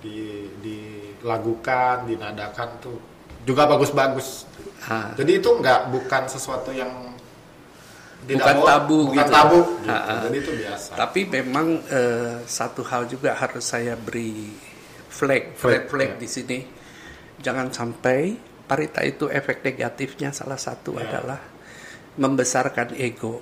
[0.00, 2.96] di dilakukan, dinadakan tuh
[3.44, 4.48] juga bagus-bagus.
[4.84, 5.12] Ah.
[5.12, 6.88] Jadi itu nggak bukan sesuatu yang
[8.20, 9.32] Bukan boleh, tabu bukan gitu.
[9.32, 9.58] tabu.
[9.80, 9.88] gitu.
[9.88, 10.20] Ah, ah.
[10.28, 10.90] Jadi itu biasa.
[10.92, 14.52] Tapi memang eh, satu hal juga harus saya beri
[15.08, 16.20] flag, Flag, flag, flag ya.
[16.20, 16.58] di sini.
[17.40, 18.36] Jangan sampai
[18.68, 21.08] parita itu efek negatifnya salah satu Ya.
[21.08, 21.40] adalah
[22.20, 23.40] membesarkan ego.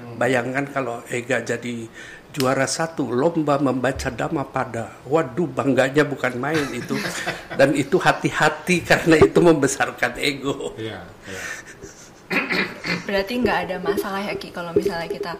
[0.00, 0.16] Hmm.
[0.16, 1.86] Bayangkan kalau ego jadi
[2.30, 5.02] juara satu lomba membaca Dhammapada.
[5.04, 6.96] Waduh, bangganya bukan main itu.
[7.58, 10.72] Dan itu hati-hati karena itu membesarkan ego.
[10.78, 11.42] Iya, iya.
[13.04, 15.32] Berarti nggak ada masalah ya Ki kalau misalnya kita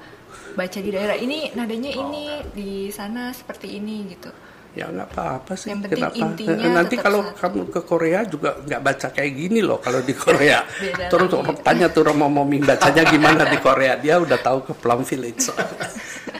[0.58, 4.30] baca di daerah ini nadanya ini di sana seperti ini gitu.
[4.70, 5.74] Ya nggak apa-apa sih.
[5.74, 6.22] Yang penting Kenapa?
[6.22, 7.38] intinya Eh, Nanti tetap kalau satu.
[7.42, 10.62] kamu ke Korea juga nggak baca kayak gini loh kalau di Korea.
[11.10, 13.98] Terus orang tanya tuh Romo Moming bacanya gimana di Korea.
[13.98, 15.50] Dia udah tahu ke Plum Village.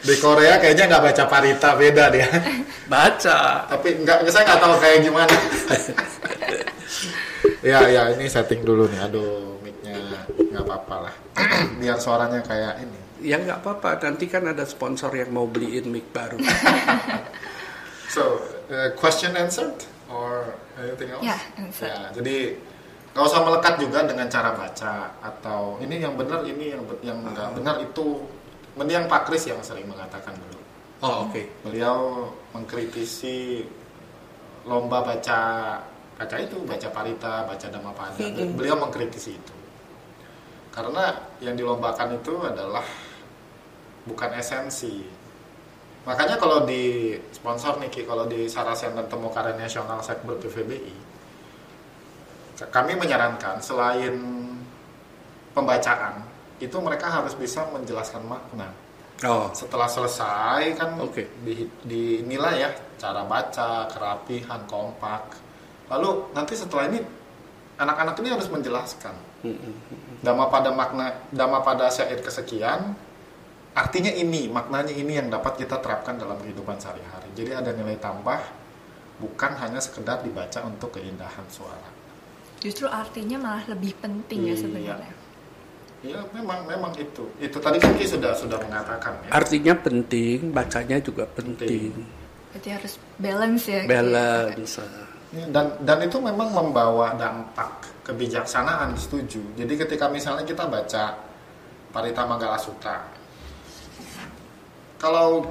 [0.00, 2.24] Di Korea kayaknya nggak baca parita beda dia.
[2.88, 3.68] Baca.
[3.68, 5.36] Tapi nggak, saya nggak tahu kayak gimana.
[7.60, 8.96] ya, ya ini setting dulu nih.
[8.96, 10.00] Aduh, mic-nya
[10.40, 11.14] nggak apa-apa lah.
[11.84, 12.98] Biar suaranya kayak ini.
[13.20, 14.00] Ya nggak apa-apa.
[14.08, 16.40] Nanti kan ada sponsor yang mau beliin mic baru.
[18.10, 18.42] So,
[18.74, 21.22] uh, question answered or anything else?
[21.22, 21.86] Ya, answer.
[21.86, 22.58] Ya, jadi
[23.14, 27.54] nggak usah melekat juga dengan cara baca atau ini yang benar, ini yang yang nggak
[27.54, 28.26] benar itu.
[28.74, 30.58] Mending yang Pak Kris yang sering mengatakan dulu.
[31.06, 31.42] Oh oke.
[31.62, 33.66] Beliau mengkritisi
[34.66, 35.40] lomba baca
[36.18, 38.18] baca itu, baca parita, baca dhammapada.
[38.58, 39.54] Beliau mengkritisi itu.
[40.70, 42.86] Karena yang dilombakan itu adalah
[44.06, 45.02] bukan esensi.
[46.10, 50.96] Makanya kalau di sponsor nih Ki, kalau di Sarasen dan Temu Karya Nasional Sekber PVBI,
[52.66, 54.18] kami menyarankan selain
[55.54, 56.26] pembacaan,
[56.58, 58.74] itu mereka harus bisa menjelaskan makna
[59.20, 61.28] Oh setelah selesai kan Oke.
[61.44, 65.36] di, dinilai ya cara baca, kerapihan, kompak.
[65.92, 67.04] Lalu nanti setelah ini
[67.76, 69.12] anak-anak ini harus menjelaskan
[70.24, 72.96] dhamma pada makna dhamma pada syair kesekian
[73.72, 77.30] artinya ini, maknanya ini yang dapat kita terapkan dalam kehidupan sehari-hari.
[77.34, 78.40] Jadi ada nilai tambah
[79.20, 81.88] bukan hanya sekedar dibaca untuk keindahan suara.
[82.60, 84.60] Justru artinya malah lebih penting ya Iya.
[84.60, 85.12] sebenarnya.
[86.00, 87.28] Ya memang memang itu.
[87.36, 89.36] Itu tadi kan Ki sudah sudah mengatakan ya.
[89.36, 91.92] artinya penting, bacanya juga penting.
[92.50, 93.84] Berarti harus balance ya.
[93.84, 94.80] Balance.
[95.30, 101.22] Ya, dan dan itu memang membawa dampak kebijaksanaan setuju jadi ketika misalnya kita baca
[101.94, 103.06] Parita Manggala Sutta
[105.00, 105.48] kalau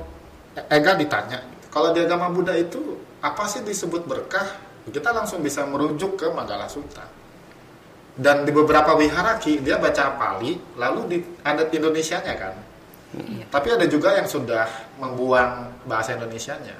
[0.69, 1.41] Ega ditanya
[1.73, 4.45] kalau di agama Buddha itu apa sih disebut berkah
[4.89, 7.05] kita langsung bisa merujuk ke Manggala Sutta
[8.19, 12.55] dan di beberapa wihara Ki, dia baca Pali lalu di adat Indonesianya kan
[13.09, 13.49] Iya.
[13.49, 14.69] tapi ada juga yang sudah
[15.01, 16.77] membuang bahasa Indonesianya.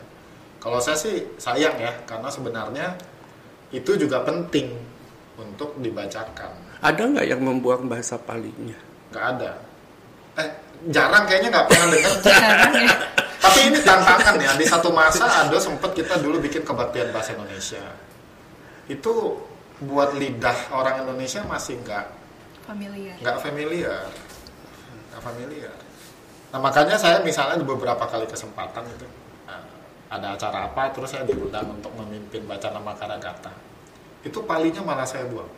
[0.62, 2.94] Kalau saya sih sayang ya, karena sebenarnya
[3.74, 4.70] itu juga penting
[5.40, 6.84] untuk dibacakan.
[6.84, 8.78] Ada nggak yang membuang bahasa palinya?
[9.10, 9.52] Nggak ada.
[10.38, 10.50] Eh,
[10.88, 12.14] jarang kayaknya nggak pernah dengar.
[13.40, 13.48] Ya.
[13.48, 14.52] Tapi ini tantangan ya.
[14.60, 17.80] Di satu masa ada sempat kita dulu bikin kebaktian bahasa Indonesia.
[18.92, 19.40] Itu
[19.80, 22.20] buat lidah orang Indonesia masih nggak
[22.68, 23.16] Familiar.
[23.18, 24.06] nggak familiar
[25.10, 25.78] nggak familiar
[26.54, 29.08] nah makanya saya misalnya di beberapa kali kesempatan itu
[29.48, 29.64] nah,
[30.12, 33.54] ada acara apa terus saya diundang untuk memimpin baca nama Karagata
[34.22, 35.50] itu palinya malah saya buang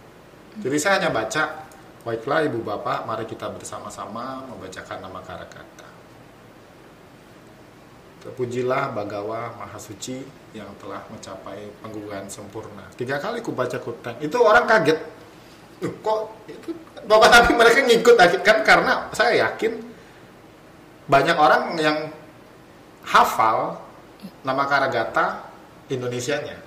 [0.62, 1.68] jadi saya hanya baca
[2.02, 5.92] baiklah ibu bapak mari kita bersama-sama membacakan nama Karagata
[8.22, 10.22] Terpujilah Bagawa Mahasuci
[10.54, 12.86] yang telah mencapai pengguguran sempurna.
[12.94, 14.14] Tiga kali ku baca kutang.
[14.22, 15.02] Itu orang kaget.
[15.82, 16.70] Kok itu
[17.02, 19.74] Bapak Nabi mereka ngikut kan karena saya yakin
[21.10, 21.98] banyak orang yang
[23.10, 23.82] hafal
[24.46, 25.50] nama Karagata
[25.90, 26.62] Indonesianya.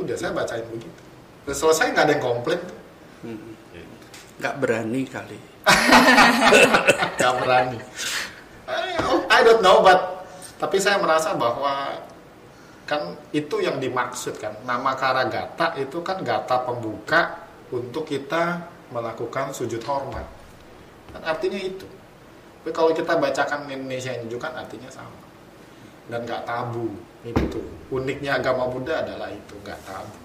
[0.00, 1.02] Udah saya bacain begitu.
[1.44, 2.60] Selesai nggak ada yang komplain.
[4.40, 5.38] Nggak berani kali.
[7.20, 7.78] Gak berani.
[9.28, 10.24] I, don't know, but
[10.56, 12.00] tapi saya merasa bahwa
[12.88, 17.38] kan itu yang dimaksud kan nama Karagata itu kan gata pembuka
[17.70, 20.26] untuk kita melakukan sujud hormat.
[21.14, 21.86] Kan artinya itu.
[22.60, 25.20] Tapi kalau kita bacakan Indonesia juga kan artinya sama.
[26.10, 26.90] Dan gak tabu.
[27.22, 30.18] Itu uniknya agama Buddha adalah itu gak tabu.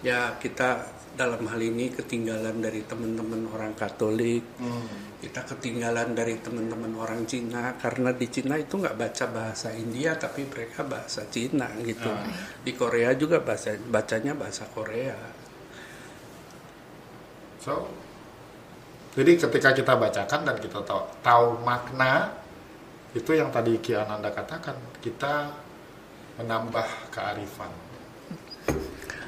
[0.00, 5.18] Ya kita dalam hal ini ketinggalan dari teman-teman orang Katolik, Hmm.
[5.20, 10.48] kita ketinggalan dari teman-teman orang Cina karena di Cina itu nggak baca bahasa India tapi
[10.48, 12.08] mereka bahasa Cina gitu.
[12.08, 12.24] Ah.
[12.64, 15.14] Di Korea juga bahasa bacanya bahasa Korea.
[17.62, 17.86] So,
[19.14, 22.32] jadi ketika kita bacakan dan kita tahu, tahu makna,
[23.12, 25.52] itu yang tadi Ki Ananda katakan, kita
[26.40, 27.68] menambah kearifan.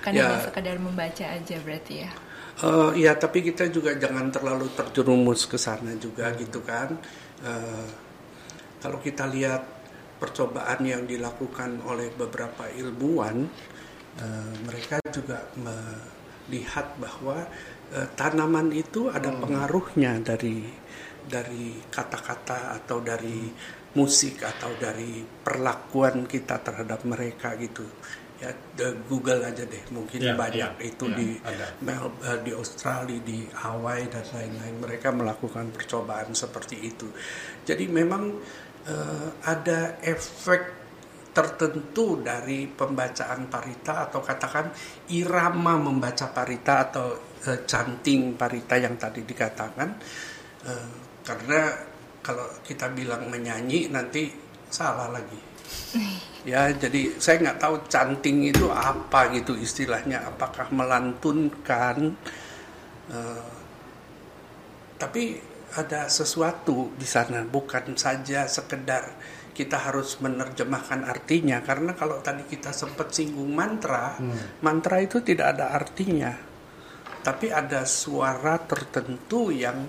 [0.04, 0.36] Kan Ya.
[0.44, 2.12] sekedar membaca aja berarti ya.
[2.60, 6.92] Eh, ya tapi kita juga jangan terlalu terjerumus ke sana juga gitu kan.
[7.40, 7.88] Eh,
[8.84, 9.64] kalau kita lihat
[10.20, 13.48] percobaan yang dilakukan oleh beberapa ilmuwan,
[14.20, 17.40] eh, mereka juga melihat bahwa
[17.94, 20.66] eh, tanaman itu ada pengaruhnya dari
[21.24, 23.48] dari kata-kata atau dari
[23.94, 27.86] musik atau dari perlakuan kita terhadap mereka gitu
[28.42, 28.50] ya
[29.06, 31.66] Google aja deh mungkin Ya, banyak ya, itu ya, di ada.
[31.80, 34.76] Mel, eh, di Australia di Hawaii dan lain-lain.
[34.82, 37.06] Mereka melakukan percobaan seperti itu.
[37.62, 38.34] Jadi memang
[38.90, 40.82] eh, ada efek
[41.34, 44.70] tertentu dari pembacaan parita atau katakan
[45.10, 47.06] irama membaca parita atau
[47.46, 49.90] eh, canting parita yang tadi dikatakan
[50.64, 51.76] Eh, karena
[52.24, 54.32] kalau kita bilang menyanyi nanti
[54.72, 55.36] salah lagi
[56.50, 62.12] ya jadi saya nggak tahu canting itu apa gitu istilahnya apakah melantunkan
[63.08, 63.50] eh,
[65.00, 65.40] tapi
[65.74, 69.10] ada sesuatu di sana bukan saja sekedar
[69.54, 74.18] kita harus menerjemahkan artinya karena kalau tadi kita sempat singgung mantra
[74.62, 76.34] mantra itu tidak ada artinya
[77.24, 79.88] tapi ada suara tertentu yang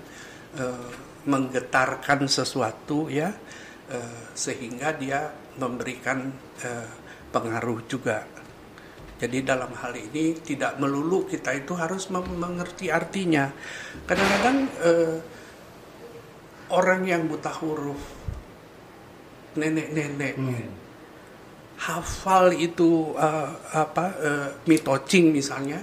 [0.56, 0.90] eh,
[1.26, 3.30] menggetarkan sesuatu ya
[3.90, 6.30] eh, sehingga dia memberikan
[6.62, 6.88] eh,
[7.32, 8.24] pengaruh juga.
[9.16, 13.48] Jadi dalam hal ini tidak melulu kita itu harus mengerti artinya.
[14.04, 15.16] Kadang-kadang eh,
[16.68, 18.00] orang yang buta huruf,
[19.56, 20.36] nenek-nenek,
[21.80, 25.80] hafal itu eh, apa eh, mitocing misalnya,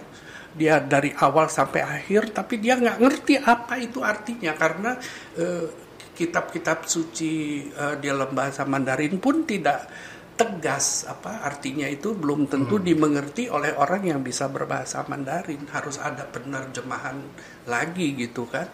[0.54, 4.94] dia dari awal sampai akhir, tapi dia nggak ngerti apa itu artinya karena
[5.38, 5.83] eh,
[6.14, 9.90] kitab-kitab suci di dalam bahasa Mandarin pun tidak
[10.34, 15.70] tegas apa artinya itu belum tentu dimengerti oleh orang yang bisa berbahasa Mandarin.
[15.70, 17.22] Harus ada penerjemahan
[17.70, 18.66] lagi gitu kan.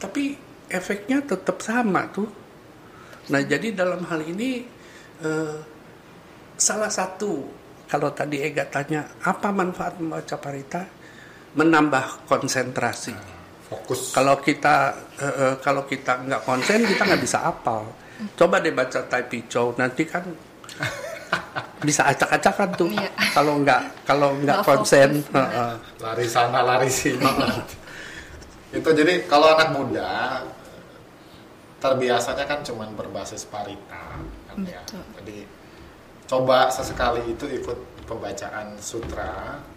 [0.00, 0.36] Tapi
[0.72, 2.28] efeknya tetap sama tuh.
[3.28, 4.64] Nah jadi dalam hal ini
[5.20, 5.56] eh,
[6.56, 7.44] salah satu
[7.86, 10.82] kalau tadi Ega tanya apa manfaat membaca parita?
[11.56, 13.35] Menambah konsentrasi
[13.66, 14.74] fokus kalau kita
[15.18, 17.82] eh, eh, kalau kita nggak konsen kita nggak bisa apal
[18.32, 20.24] coba deh baca Tai Chow nanti kan
[21.86, 23.10] bisa acak-acakan tuh Iya.
[23.34, 25.34] kalau nggak kalau nggak konsen fokus.
[25.36, 25.72] heeh.
[26.00, 27.26] lari sana lari sini
[28.72, 30.40] itu jadi kalau anak muda
[31.76, 34.16] terbiasanya kan cuman berbasis parita
[34.48, 34.80] kan ya.
[35.20, 35.44] Jadi
[36.26, 37.76] coba sesekali itu ikut
[38.08, 39.75] pembacaan sutra eh,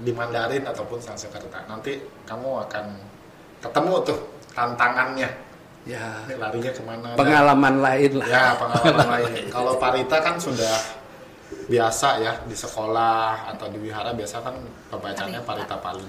[0.00, 2.86] di Mandarin ataupun Sanskerta nanti kamu akan
[3.60, 4.18] ketemu tuh
[4.52, 5.30] tantangannya
[5.82, 9.44] ya ini larinya ke mana Dan- pengalaman lain lah Ya pengalaman lain.
[9.54, 10.76] Kalau parita kan sudah
[11.66, 14.54] biasa ya di sekolah atau di wihara biasa kan
[14.90, 16.04] pembacanya parita pali.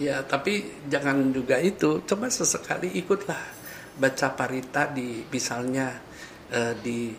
[0.00, 2.02] Ya, tapi jangan juga itu.
[2.02, 3.38] Coba sesekali ikutlah
[3.94, 6.02] baca parita di misalnya
[6.50, 7.14] eh, di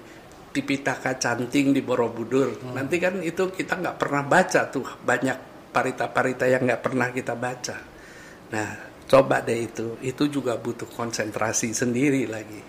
[0.51, 2.60] Tipitaka Canting di Borobudur.
[2.75, 7.76] Nanti kan itu kita nggak pernah baca tuh banyak parita-parita yang nggak pernah kita baca.
[8.56, 8.70] Nah,
[9.12, 10.00] coba deh itu.
[10.00, 12.64] Itu juga butuh konsentrasi sendiri lagi.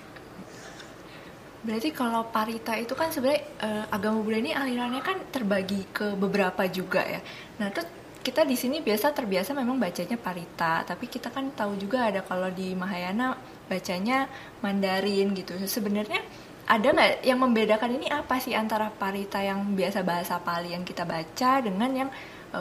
[1.62, 6.66] Berarti kalau parita itu kan sebenarnya eh, agama Buddha ini alirannya kan terbagi ke beberapa
[6.66, 7.23] juga ya.
[7.62, 7.87] Nah, terus
[8.27, 12.51] kita di sini biasa terbiasa memang bacanya parita, tapi kita kan tahu juga ada kalau
[12.51, 13.38] di Mahayana
[13.71, 14.27] bacanya
[14.62, 15.55] Mandarin gitu.
[15.62, 16.23] Sebenarnya
[16.66, 21.07] ada nggak yang membedakan ini apa sih antara parita yang biasa bahasa Pali yang kita
[21.07, 22.11] baca dengan yang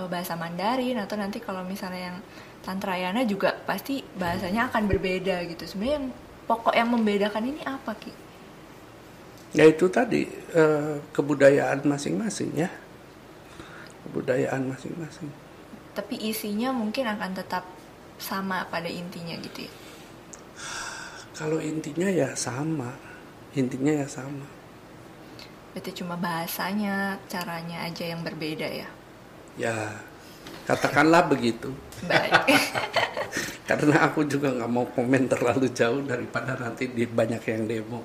[0.01, 2.17] eh, bahasa Mandarin atau nanti kalau misalnya yang
[2.65, 5.63] Tantrayana juga pasti bahasanya akan berbeda gitu.
[5.69, 6.07] Sebenarnya yang
[6.49, 8.09] pokok yang membedakan ini apa Ki?
[9.53, 12.69] Ya itu tadi eh, kebudayaan masing-masing ya.
[14.05, 15.29] Kebudayaan masing-masing.
[15.95, 17.63] tapi isinya mungkin akan tetap
[18.19, 19.73] sama pada intinya gitu ya.
[21.35, 22.91] Kalau intinya ya sama.
[23.55, 24.43] Intinya ya sama.
[25.71, 28.87] Berarti cuma bahasanya, caranya aja yang berbeda ya.
[29.55, 29.73] Ya,
[30.65, 31.71] katakanlah begitu.
[32.05, 32.31] Baik.
[33.69, 37.99] Karena aku juga nggak mau komen terlalu jauh daripada nanti di banyak yang demo.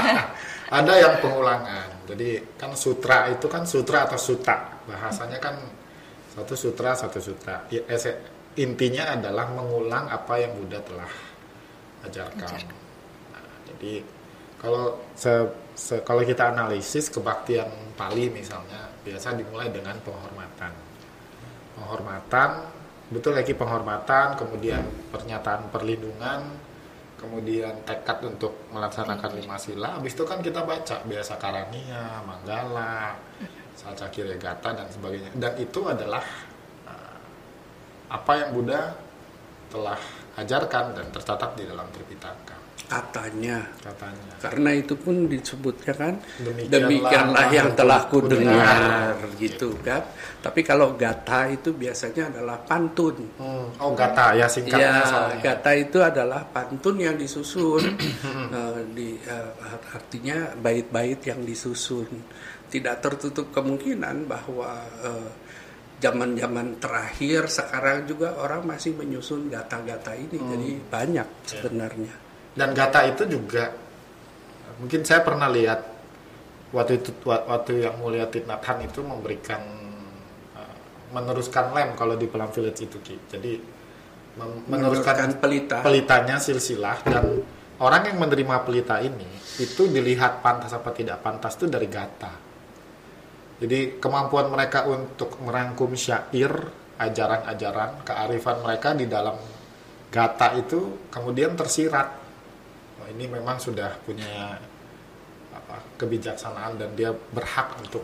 [0.78, 2.06] Ada yang pengulangan.
[2.06, 4.70] Jadi kan sutra itu kan sutra atau suta.
[4.86, 5.58] Bahasanya kan
[6.30, 7.66] satu sutra satu sutra.
[7.70, 11.10] Ese- Intinya adalah mengulang apa yang Buddha telah
[12.06, 12.38] ajarkan.
[12.54, 12.70] Ajarkan.
[13.34, 13.98] Nah, jadi
[14.64, 20.72] kalau se- se- kalau kita analisis kebaktian Pali misalnya biasa dimulai dengan penghormatan.
[21.76, 22.50] Penghormatan
[23.12, 24.80] betul lagi penghormatan, kemudian
[25.12, 26.40] pernyataan perlindungan,
[27.20, 30.00] kemudian tekad untuk melaksanakan lima sila.
[30.00, 33.14] Habis itu kan kita baca biasa karania, manggala,
[33.76, 35.30] saca kiregata dan sebagainya.
[35.36, 36.24] Dan itu adalah
[36.88, 37.18] uh,
[38.08, 38.96] apa yang Buddha
[39.68, 40.00] telah
[40.40, 42.63] ajarkan dan tercatat di dalam Tripitaka.
[42.88, 43.58] Katanya.
[43.80, 44.32] Katanya.
[44.40, 46.14] karena itu pun disebutnya kan?
[46.40, 50.04] Demikianlah demikianlah yang telah ku dengar gitu kan?
[50.44, 53.16] Tapi kalau gata itu biasanya adalah pantun.
[53.40, 53.72] Hmm.
[53.80, 55.40] Oh gata ya singkatnya ya soalnya.
[55.40, 57.84] gata itu adalah pantun yang disusun.
[58.54, 59.50] Eh, di eh,
[59.96, 62.06] artinya bait-bait yang disusun.
[62.70, 65.30] Tidak tertutup kemungkinan bahwa eh,
[65.98, 70.38] zaman-zaman terakhir sekarang juga orang masih menyusun gata-gata ini.
[70.38, 72.23] Jadi banyak sebenarnya
[72.54, 73.74] Dan gata itu juga
[74.78, 75.80] mungkin saya pernah lihat
[76.74, 79.62] waktu itu wa- waktu yang mulia Nathan itu memberikan
[80.54, 80.76] uh,
[81.14, 83.16] meneruskan lem kalau di Pelam Village itu Ki.
[83.30, 83.52] Jadi
[84.38, 85.78] meneruskan Meneruskan pelita.
[85.82, 87.42] pelitanya silsilah dan
[87.78, 89.26] orang yang menerima pelita ini
[89.62, 92.34] itu dilihat pantas apa tidak pantas itu dari gata.
[93.62, 96.50] Jadi kemampuan mereka untuk merangkum syair,
[96.98, 99.38] ajaran-ajaran, kearifan mereka di dalam
[100.10, 102.23] gata itu kemudian tersirat.
[103.04, 104.56] Oh, ini memang sudah punya
[105.52, 108.00] apa, kebijaksanaan dan dia berhak untuk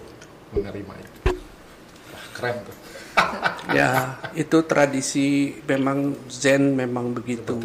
[0.53, 1.19] menerima itu.
[2.13, 2.77] Wah, keren tuh.
[3.81, 3.91] ya
[4.33, 5.27] itu tradisi
[5.65, 7.57] memang Zen memang begitu.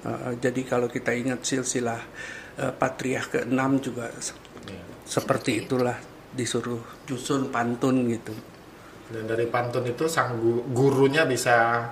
[0.00, 2.00] Uh, jadi kalau kita ingat silsilah
[2.56, 4.84] uh, patriarh ke-6 juga se- Iya.
[5.04, 5.96] seperti itulah
[6.30, 8.32] disuruh nyusun pantun gitu.
[9.08, 11.88] Dan dari pantun itu sang gu- gurunya bisa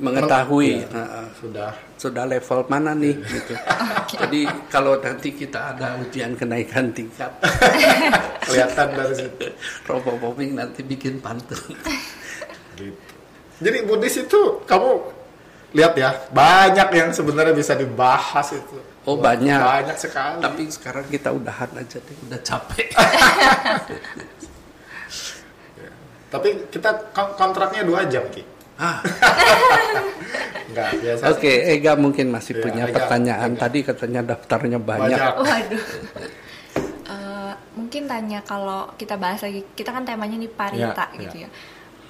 [0.00, 0.96] Mengetahui Iya.
[0.96, 3.52] uh, sudah sudah level mana nih gitu.
[4.16, 7.28] Jadi kalau nanti kita ada ujian kenaikan tingkat,
[8.48, 9.46] kelihatan dari situ.
[9.84, 11.60] Robo Bombing nanti bikin pantun.
[12.74, 12.96] Gitu.
[13.60, 14.90] Jadi Buddhis itu kamu
[15.76, 18.80] lihat ya banyak yang sebenarnya bisa dibahas itu.
[19.04, 19.60] Oh, banyak.
[19.60, 20.40] Banyak sekali.
[20.40, 22.88] Tapi sekarang kita udahan aja deh, udah capek.
[26.30, 28.42] Tapi kita kon- kontraknya dua jam ki.
[28.80, 28.98] Ah,
[30.70, 31.22] Enggak biasa.
[31.28, 33.50] Oke, Ega mungkin masih Iya, punya Ega, pertanyaan.
[33.52, 33.60] Ega.
[33.60, 35.18] Tadi katanya daftarnya banyak.
[35.18, 35.34] Banyak.
[35.36, 35.84] Waduh.
[37.10, 41.48] Eh, mungkin tanya kalau kita bahas lagi, kita kan temanya nih parita Ya, gitu ya.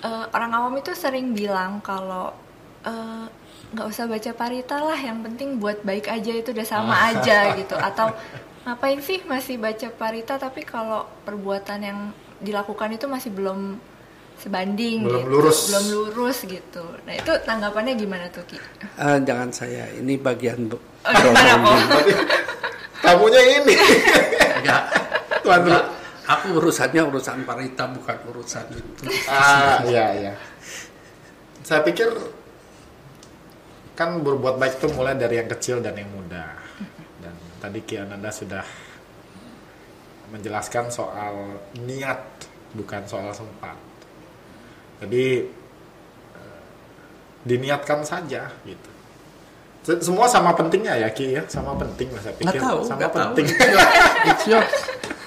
[0.00, 2.36] Eh, orang awam itu sering bilang kalau
[2.80, 3.24] eh,
[3.70, 7.12] nggak usah baca parita lah, yang penting buat baik aja itu udah sama Ah.
[7.12, 7.72] aja gitu.
[7.74, 8.12] Atau
[8.60, 11.98] ngapain sih masih baca parita tapi kalau perbuatan yang
[12.38, 13.80] dilakukan itu masih belum
[14.40, 15.30] sebanding, Belum gitu.
[15.30, 15.58] lurus.
[15.68, 16.84] belum lurus gitu.
[17.04, 18.56] Nah itu tanggapannya gimana tuh Ki?
[18.96, 21.68] Ah, jangan saya, ini bagian bu- Oh, gimana,
[22.98, 23.74] tamunya ini.
[24.58, 24.82] Enggak,
[25.40, 25.72] Tuan dulu.
[25.72, 25.84] enggak.
[26.30, 29.02] Aku urusannya urusan parita bukan urusan itu.
[29.26, 30.32] Ah, iya iya.
[31.60, 32.06] Saya pikir
[33.92, 36.54] kan berbuat baik itu mulai dari yang kecil dan yang muda.
[37.18, 38.62] Dan tadi Ki Ananda sudah
[40.30, 41.34] menjelaskan soal
[41.76, 42.20] niat
[42.72, 43.74] bukan soal sempat.
[45.00, 45.24] Jadi
[46.32, 46.60] eh,
[47.42, 48.90] diniatkan saja gitu.
[49.80, 52.60] Se- Semua sama pentingnya ya Ki ya, sama penting lah saya Nggak pikir.
[52.62, 53.22] tahu, sama nggak tahu.
[53.32, 53.46] penting.
[54.30, 54.64] It's your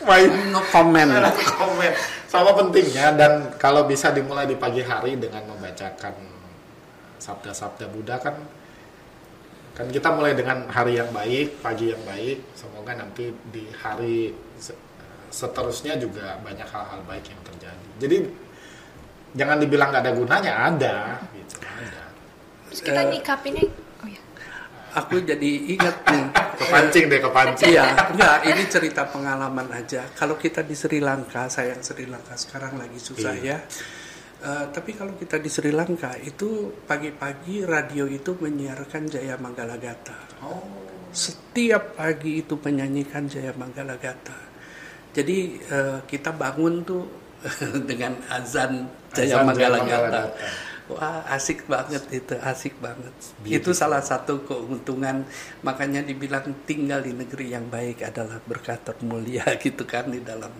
[0.03, 1.09] Main no comment.
[1.63, 1.93] komen
[2.27, 6.11] sama pentingnya dan kalau bisa dimulai di pagi hari dengan membacakan
[7.17, 8.35] sabda-sabda Buddha kan
[9.73, 14.75] kan kita mulai dengan hari yang baik pagi yang baik semoga nanti di hari se-
[15.29, 18.17] seterusnya juga banyak hal-hal baik yang terjadi jadi
[19.33, 20.95] jangan dibilang nggak ada gunanya ada
[21.31, 22.01] gitu ada
[22.69, 23.65] Terus kita Eh, nyikapinnya,
[24.01, 24.21] oh ya.
[24.95, 26.25] Aku jadi ingat nih.
[26.53, 30.05] kepancing deh kepancing Iya, enggak, ini cerita pengalaman aja.
[30.13, 33.57] Kalau kita di Sri Lanka, sayang Sri Lanka sekarang lagi susah Iya.
[33.61, 33.67] ya.
[34.43, 40.17] Eh, tapi kalau kita di Sri Lanka itu pagi-pagi radio itu menyiarkan Jaya Manggala Gata.
[41.09, 44.37] Setiap pagi itu menyanyikan Jaya Manggala Gata.
[45.13, 47.05] Jadi eh, kita bangun tuh
[47.89, 50.21] dengan azan Jaya Azan Manggala Jaya Manggala Gata.
[50.33, 50.71] Gata.
[50.91, 53.15] Wah asik banget itu, asik banget.
[53.47, 55.23] Itu salah satu keuntungan,
[55.63, 60.51] makanya dibilang tinggal di negeri yang baik adalah berkat termulia gitu kan di dalam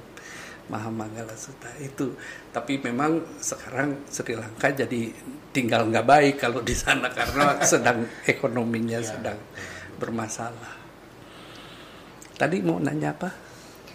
[0.72, 2.16] Mahamanggala Sutta itu.
[2.56, 5.12] Tapi memang sekarang Sri Lanka jadi
[5.52, 9.38] tinggal nggak baik kalau di sana karena sedang ekonominya sedang
[10.00, 10.80] bermasalah.
[12.40, 13.53] Tadi mau nanya apa?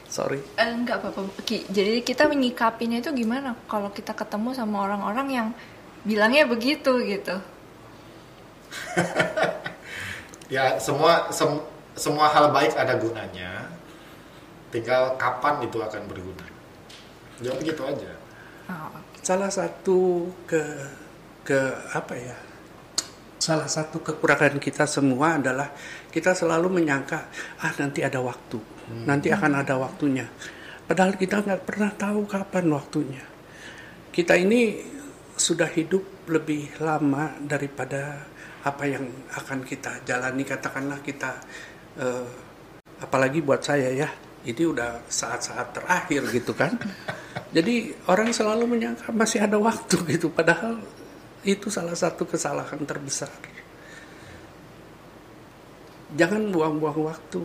[0.08, 0.40] Sorry.
[0.60, 1.20] Eh, enggak apa-apa.
[1.76, 5.48] Jadi kita menyikapinya itu gimana kalau kita ketemu sama orang-orang yang
[6.08, 7.36] bilangnya begitu gitu.
[10.54, 11.64] ya semua sem-
[11.98, 13.68] semua hal baik ada gunanya
[14.72, 16.44] tinggal kapan itu akan berguna
[17.40, 18.12] jawab gitu aja
[18.68, 18.92] Oh,
[19.24, 20.60] salah satu ke
[21.40, 21.56] ke
[21.96, 22.36] apa ya
[23.40, 25.72] salah satu kekurangan kita semua adalah
[26.18, 27.30] kita selalu menyangka
[27.62, 28.58] ah nanti ada waktu.
[29.06, 30.26] Nanti akan ada waktunya.
[30.82, 33.22] Padahal kita nggak pernah tahu kapan waktunya.
[34.10, 34.82] Kita ini
[35.38, 38.26] sudah hidup lebih lama daripada
[38.66, 41.38] apa yang akan kita jalani katakanlah kita
[42.02, 42.26] eh,
[42.98, 44.10] apalagi buat saya ya
[44.42, 46.74] ini udah saat-saat terakhir gitu kan.
[47.56, 50.82] Jadi orang selalu menyangka masih ada waktu gitu padahal
[51.46, 53.30] itu salah satu kesalahan terbesar
[56.14, 57.42] jangan buang-buang waktu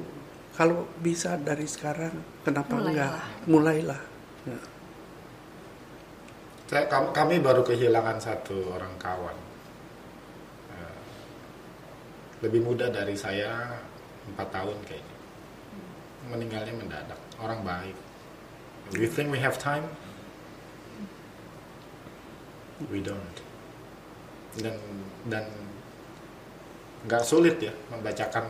[0.53, 2.87] kalau bisa dari sekarang kenapa Mulailah.
[2.87, 3.13] enggak
[3.45, 4.01] mulailah
[4.43, 4.59] Ya.
[6.65, 9.37] Saya, kam- kami baru kehilangan satu orang kawan.
[10.67, 10.95] Eh,
[12.41, 13.71] Lebih muda dari saya
[14.25, 15.17] empat tahun kayaknya.
[16.27, 17.19] Meninggalnya mendadak.
[17.39, 17.95] Orang baik.
[18.91, 19.87] We think we have time.
[22.91, 23.37] We don't.
[24.59, 24.75] Dan
[25.31, 25.47] dan
[27.03, 28.45] nggak sulit ya membacakan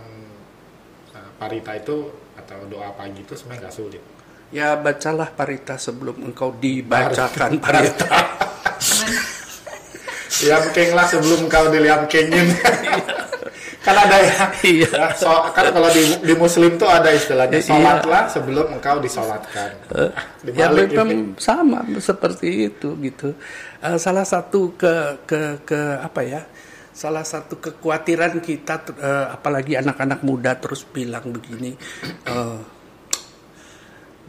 [1.12, 1.98] eh, parita itu
[2.34, 4.02] atau doa pagi itu sebenarnya nggak sulit.
[4.50, 8.10] ya bacalah parita sebelum engkau dibacakan parita
[10.44, 12.48] Liam King lah sebelum kau di Liam Kingin.
[13.86, 14.90] kan ada ya, Iya.
[14.90, 17.68] ya, so- kan kalau di, di Muslim tuh ada istilahnya Iya.
[17.70, 19.72] sholatlah sebelum engkau disolatkan.
[20.42, 21.24] ya Dibalik memang ini.
[21.38, 23.36] sama seperti itu gitu
[23.78, 24.94] Eh, salah satu ke
[25.24, 26.42] ke ke apa ya
[26.94, 31.74] salah satu kekhawatiran kita eh, apalagi anak-anak muda terus bilang begini
[32.30, 32.60] eh,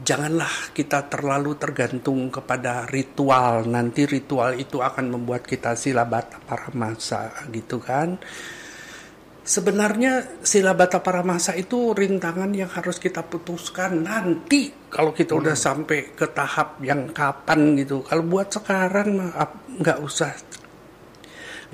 [0.03, 3.69] janganlah kita terlalu tergantung kepada ritual.
[3.69, 8.19] Nanti ritual itu akan membuat kita silabata para masa gitu kan.
[9.45, 16.17] Sebenarnya silabata para masa itu rintangan yang harus kita putuskan nanti kalau kita udah sampai
[16.17, 18.01] ke tahap yang kapan gitu.
[18.09, 19.21] Kalau buat sekarang
[19.85, 20.33] nggak usah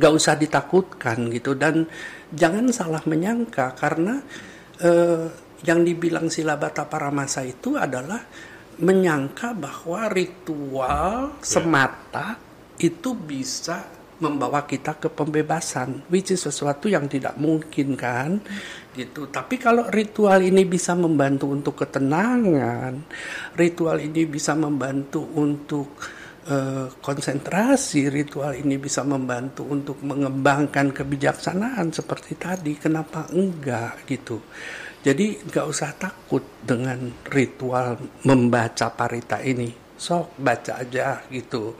[0.01, 1.53] nggak usah ditakutkan gitu.
[1.53, 1.85] Dan
[2.33, 4.25] jangan salah menyangka karena
[4.81, 5.29] eh,
[5.61, 8.25] yang dibilang silabata para masa itu adalah
[8.81, 12.41] menyangka bahwa ritual semata
[12.81, 18.41] itu bisa membawa kita ke pembebasan which is sesuatu yang tidak mungkin kan?
[18.97, 19.29] Gitu.
[19.29, 23.05] Tapi kalau ritual ini bisa membantu untuk ketenangan
[23.57, 25.93] ritual ini bisa membantu untuk
[26.99, 32.75] konsentrasi ritual ini bisa membantu untuk mengembangkan kebijaksanaan seperti tadi.
[32.75, 34.43] Kenapa enggak gitu?
[35.01, 37.97] Jadi nggak usah takut dengan ritual
[38.27, 39.71] membaca parita ini.
[39.95, 41.79] Sok baca aja gitu.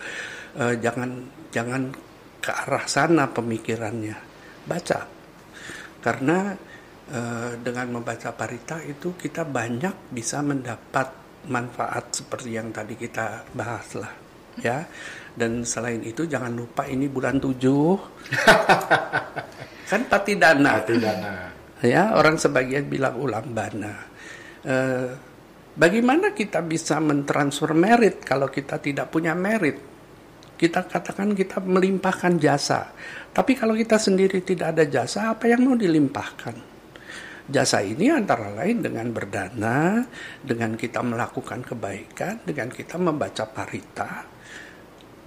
[0.55, 1.11] Eh, jangan
[1.51, 1.91] jangan
[2.39, 4.17] ke arah sana pemikirannya.
[4.65, 5.01] Baca.
[6.01, 6.55] Karena
[7.11, 11.11] eh, dengan membaca parita itu kita banyak bisa mendapat
[11.51, 14.87] manfaat seperti yang tadi kita bahas lah ya.
[15.31, 17.55] Dan selain itu jangan lupa ini bulan 7
[19.91, 20.83] kan patidana.
[20.83, 21.33] Hati dana.
[21.83, 23.95] ya orang sebagian bilang ulambana.
[24.61, 25.09] Eh,
[25.75, 29.79] bagaimana kita bisa mentransfer merit kalau kita tidak punya merit?
[30.61, 32.93] Kita katakan kita melimpahkan jasa.
[33.33, 36.69] Tapi kalau kita sendiri tidak ada jasa apa yang mau dilimpahkan?
[37.51, 40.05] Jasa ini antara lain dengan berdana
[40.39, 44.40] dengan kita melakukan kebaikan dengan kita membaca parita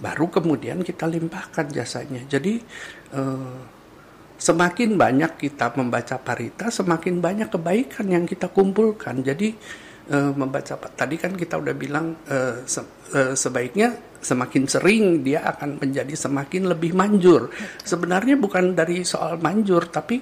[0.00, 2.58] baru kemudian kita limpahkan jasanya jadi
[3.14, 3.58] eh,
[4.44, 9.22] semakin banyak kita membaca parita, semakin banyak kebaikan yang kita kumpulkan.
[9.22, 9.54] Jadi
[10.10, 16.12] eh, membaca tadi kan kita udah bilang eh, se- sebaiknya semakin sering dia akan menjadi
[16.18, 17.52] semakin lebih manjur.
[17.84, 20.18] Sebenarnya bukan dari soal manjur, tapi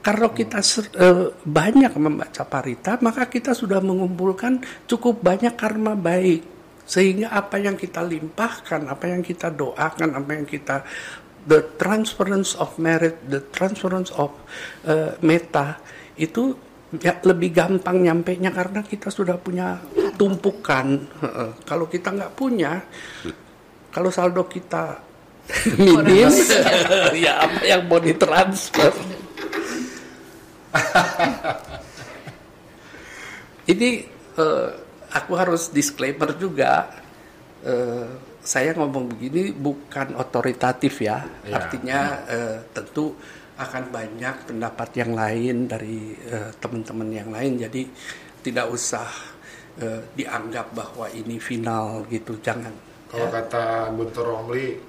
[0.00, 0.64] kalau kita
[1.44, 6.59] banyak membaca parita, maka kita sudah mengumpulkan cukup banyak karma baik
[6.90, 10.82] sehingga apa yang kita limpahkan, apa yang kita doakan, apa yang kita
[11.46, 14.34] the transference of merit, the transference of
[14.90, 15.78] uh, meta
[16.18, 16.58] itu
[16.98, 19.78] ya lebih gampang nyampe nya karena kita sudah punya
[20.18, 20.98] tumpukan.
[21.62, 22.82] Kalau kita nggak punya,
[23.94, 24.98] kalau saldo kita
[25.78, 26.26] minim,
[27.22, 28.90] ya apa yang mau ditransfer?
[33.70, 33.90] Ini
[34.34, 34.70] eh,
[35.10, 36.90] aku harus disclaimer juga.
[37.60, 38.08] eh,
[38.40, 41.60] saya ngomong begini bukan otoritatif ya, Iya.
[41.60, 43.12] artinya eh, tentu
[43.54, 47.84] akan banyak pendapat yang lain dari eh, teman-teman yang lain, jadi
[48.40, 49.04] tidak usah
[49.76, 52.72] eh, dianggap bahwa ini final gitu, jangan.
[53.12, 54.80] Kalau kata Guntur Romli,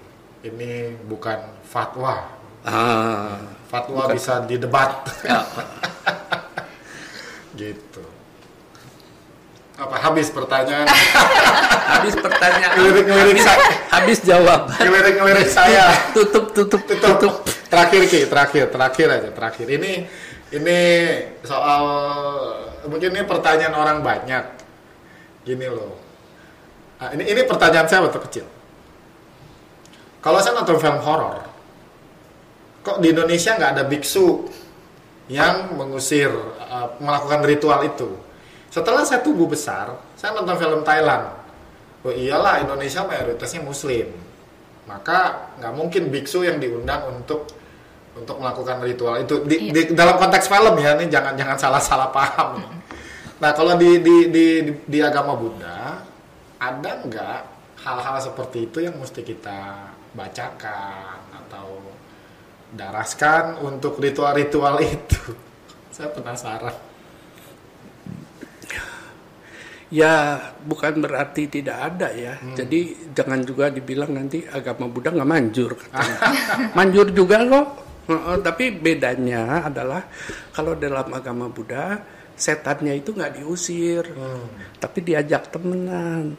[0.42, 0.72] ini
[1.04, 2.40] bukan fatwa.
[2.64, 3.36] Ah,
[3.68, 4.16] Fatwa Bukan.
[4.16, 5.12] bisa didebat.
[5.28, 5.44] ya,
[7.60, 8.04] gitu.
[9.82, 10.86] Apa habis pertanyaan?
[11.98, 13.68] habis pertanyaan, Ngelirik-ngelirik habis, saya.
[13.90, 15.86] habis jawab, Ngelirik-ngelirik saya.
[16.14, 17.34] tutup, tutup, tutup tutup.
[17.66, 20.04] terakhir ki terakhir terakhir aja terakhir ini
[20.52, 20.80] ini
[21.42, 21.82] soal
[22.86, 24.44] mungkin ini pertanyaan orang banyak
[25.42, 25.96] gini loh
[27.02, 28.46] Ah, ini ini pertanyaan saya waktu kecil
[30.22, 31.42] kalau saya nonton film horor
[32.84, 34.46] kok di Indonesia nggak ada biksu
[35.32, 36.28] yang mengusir
[36.60, 38.10] uh, melakukan ritual itu.
[38.72, 41.28] Setelah saya tumbuh besar, saya nonton film Thailand.
[42.02, 44.10] Oh iyalah Indonesia mayoritasnya Muslim,
[44.88, 47.46] maka nggak mungkin biksu yang diundang untuk
[48.16, 49.72] untuk melakukan ritual itu di, Iya.
[49.72, 52.60] di dalam konteks film ya ini jangan jangan salah salah paham.
[52.64, 52.70] ya.
[53.44, 56.00] Nah kalau di di, di di di agama Buddha
[56.60, 57.40] ada nggak
[57.84, 61.80] hal-hal seperti itu yang mesti kita bacakan atau
[62.72, 65.36] daraskan untuk ritual-ritual itu?
[65.96, 66.91] Saya penasaran.
[69.92, 72.40] Ya, bukan berarti tidak ada ya.
[72.56, 75.76] Jadi jangan juga dibilang nanti agama Buddha nggak manjur.
[75.76, 76.16] katanya.
[76.80, 77.68] manjur juga kok.
[78.08, 80.08] Heeh, tapi bedanya adalah
[80.56, 82.00] kalau dalam agama Buddha
[82.34, 84.02] setannya itu nggak diusir,
[84.80, 86.34] tapi diajak temenan,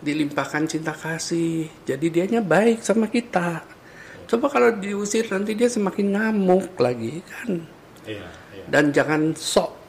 [0.00, 1.68] dilimpahkan cinta kasih.
[1.84, 3.62] Jadi dianya baik sama kita.
[4.24, 7.60] Coba kalau diusir nanti dia semakin ngamuk lagi kan
[8.08, 8.24] Iya,
[8.56, 8.64] iya.
[8.72, 9.83] dan jangan sok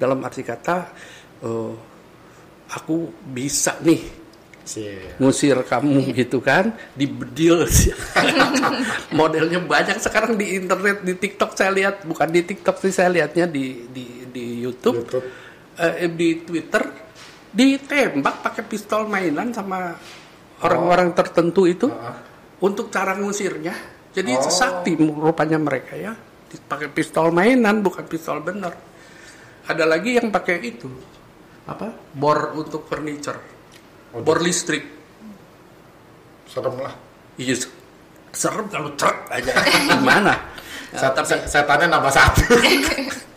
[0.00, 0.76] dalam arti kata
[1.44, 1.72] eh,
[2.72, 2.96] aku
[3.28, 4.00] bisa nih
[5.18, 7.66] ngusir kamu gitu kan dibedil
[9.18, 12.06] modelnya banyak sekarang di internet di TikTok saya lihat.
[12.06, 15.26] Bukan di TikTok sih saya lihatnya di di di YouTube, YouTube.
[15.80, 16.82] eh, di Twitter
[17.50, 19.90] ditembak pakai pistol mainan sama
[20.62, 22.14] orang-orang tertentu itu Ah.
[22.62, 23.74] untuk cara ngusirnya.
[24.14, 24.46] Jadi Oh.
[24.46, 26.14] sakti rupanya mereka ya
[26.66, 28.74] pakai pistol mainan bukan pistol bener
[29.70, 30.90] ada lagi yang pakai itu.
[31.66, 31.94] Apa?
[32.12, 33.38] Bor untuk furniture.
[34.10, 34.82] Oh, bor listrik.
[36.50, 36.94] Serem lah.
[37.38, 37.54] iya
[38.34, 39.54] serem kalau truk aja.
[39.94, 40.34] Gimana?
[40.90, 42.42] Ya, Set- tapi set- setannya nambah satu.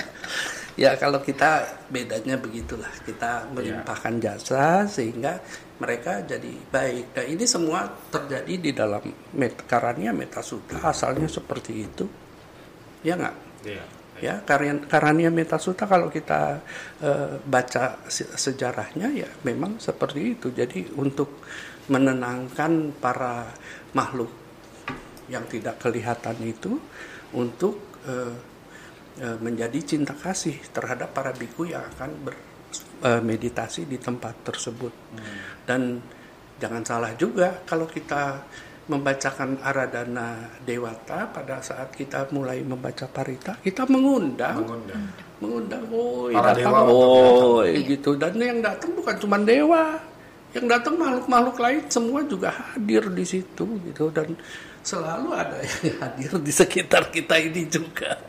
[0.84, 1.62] ya kalau kita
[1.94, 2.90] bedanya begitulah.
[3.06, 5.38] Kita melimpahkan jasa sehingga
[5.78, 7.14] mereka jadi baik.
[7.14, 9.06] Nah ini semua terjadi di dalam
[9.38, 12.06] met karania metasuta asalnya seperti itu.
[13.06, 13.36] Ya nggak?
[13.70, 13.86] Iya.
[14.24, 14.42] Ya.
[14.88, 16.64] Karania metasuta kalau kita
[17.04, 20.56] eh, baca se- sejarahnya ya memang seperti itu.
[20.56, 21.44] Jadi untuk
[21.92, 23.52] menenangkan para
[23.92, 24.32] makhluk
[25.28, 26.80] yang tidak kelihatan itu
[27.36, 28.36] untuk eh,
[29.20, 34.94] eh, menjadi cinta kasih terhadap para biku yang akan bermeditasi di tempat tersebut.
[35.68, 36.00] Dan
[36.60, 38.40] jangan salah juga kalau kita
[38.84, 44.60] membacakan Aradana Dewata pada saat kita mulai membaca Parita kita mengundang.
[44.60, 45.04] Mengundang.
[45.40, 48.20] mengundang woi Para datang woi gitu.
[48.20, 50.00] Dan yang datang bukan cuma dewa.
[50.54, 54.12] Yang datang makhluk-makhluk lain semua juga hadir di situ gitu.
[54.12, 54.36] Dan
[54.84, 55.58] selalu ada
[55.88, 58.20] yang hadir di sekitar kita ini juga.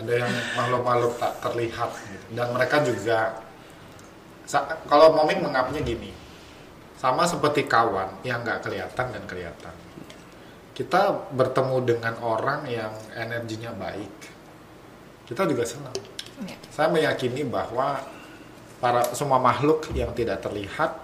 [0.00, 2.26] Ada yang makhluk-makhluk tak terlihat gitu.
[2.38, 3.18] dan mereka juga
[4.88, 6.08] kalau moming menganggapnya gini
[6.96, 9.74] sama seperti kawan yang nggak kelihatan dan kelihatan
[10.78, 14.14] kita bertemu dengan orang yang energinya baik
[15.26, 15.98] kita juga senang
[16.38, 16.54] Ya.
[16.70, 17.98] saya meyakini bahwa
[18.78, 20.94] para semua makhluk yang tidak terlihat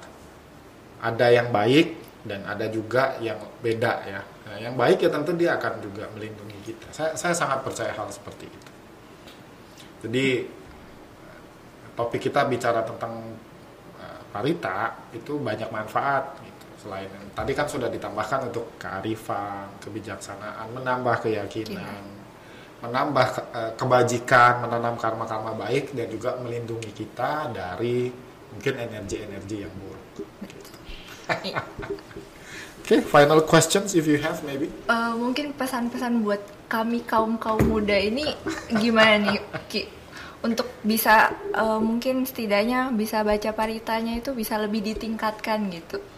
[1.03, 4.23] ada yang baik dan ada juga yang beda ya.
[4.49, 6.89] Nah, yang baik ya tentu dia akan juga melindungi kita.
[6.95, 8.71] Saya, saya sangat percaya hal seperti itu.
[10.07, 10.27] Jadi
[11.99, 13.37] topik kita bicara tentang
[14.01, 16.54] uh, parita itu banyak manfaat gitu.
[16.85, 22.05] Selain tadi kan sudah ditambahkan untuk kearifan, kebijaksanaan, menambah keyakinan,
[22.85, 28.13] menambah ke- eh, kebajikan, menanam karma-karma baik dan juga melindungi kita dari
[28.53, 30.29] mungkin energi-energi yang buruk.
[32.85, 34.69] Oke, final questions if you have maybe.
[34.69, 38.29] Eh, mungkin pesan-pesan buat kami kaum kaum muda ini
[38.69, 39.41] gimana nih
[39.73, 39.89] Ki?
[40.45, 46.13] Untuk bisa eh, mungkin setidaknya bisa baca paritanya itu bisa lebih ditingkatkan gitu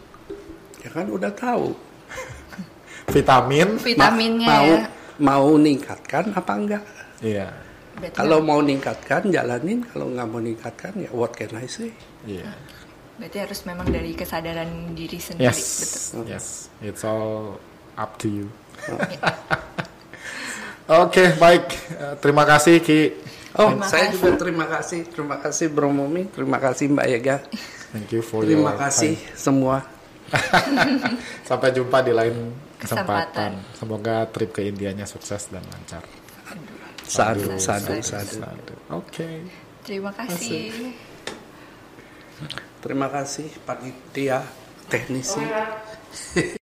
[0.87, 1.75] ya kan udah tahu
[3.11, 3.75] Vitamin.
[3.75, 6.85] Ma- vitaminnya mau ya mau ningkatkan apa enggak
[7.19, 7.49] Iya.
[7.97, 11.91] Berarti kalau mau ningkatkan jalanin kalau nggak mau ningkatkan ya what can I say
[12.23, 12.53] Iya.
[13.17, 15.61] berarti harus memang dari kesadaran diri sendiri Yes.
[16.13, 16.47] betul Yes.
[16.79, 17.57] It's all
[17.95, 18.47] up to you.
[20.87, 21.65] Oke, baik.
[21.91, 23.17] Eh, terima kasih Ki.
[23.57, 24.15] oh Terima saya kasih.
[24.15, 27.37] juga terima kasih terima kasih Bro Momi terima kasih Mbak Ega
[27.89, 29.33] Thank you for terima your kasih time.
[29.35, 29.77] semua
[31.49, 32.35] Sampai jumpa di lain
[32.77, 32.77] Kesempatan.
[32.77, 33.53] kesempatan.
[33.73, 36.03] Semoga trip ke Indianya sukses dan lancar.
[37.07, 38.43] sadu sadu Sadu.
[38.43, 39.47] sadu Oke.
[39.87, 40.91] terima kasih
[42.83, 44.43] terima kasih panitia
[44.91, 45.39] teknisi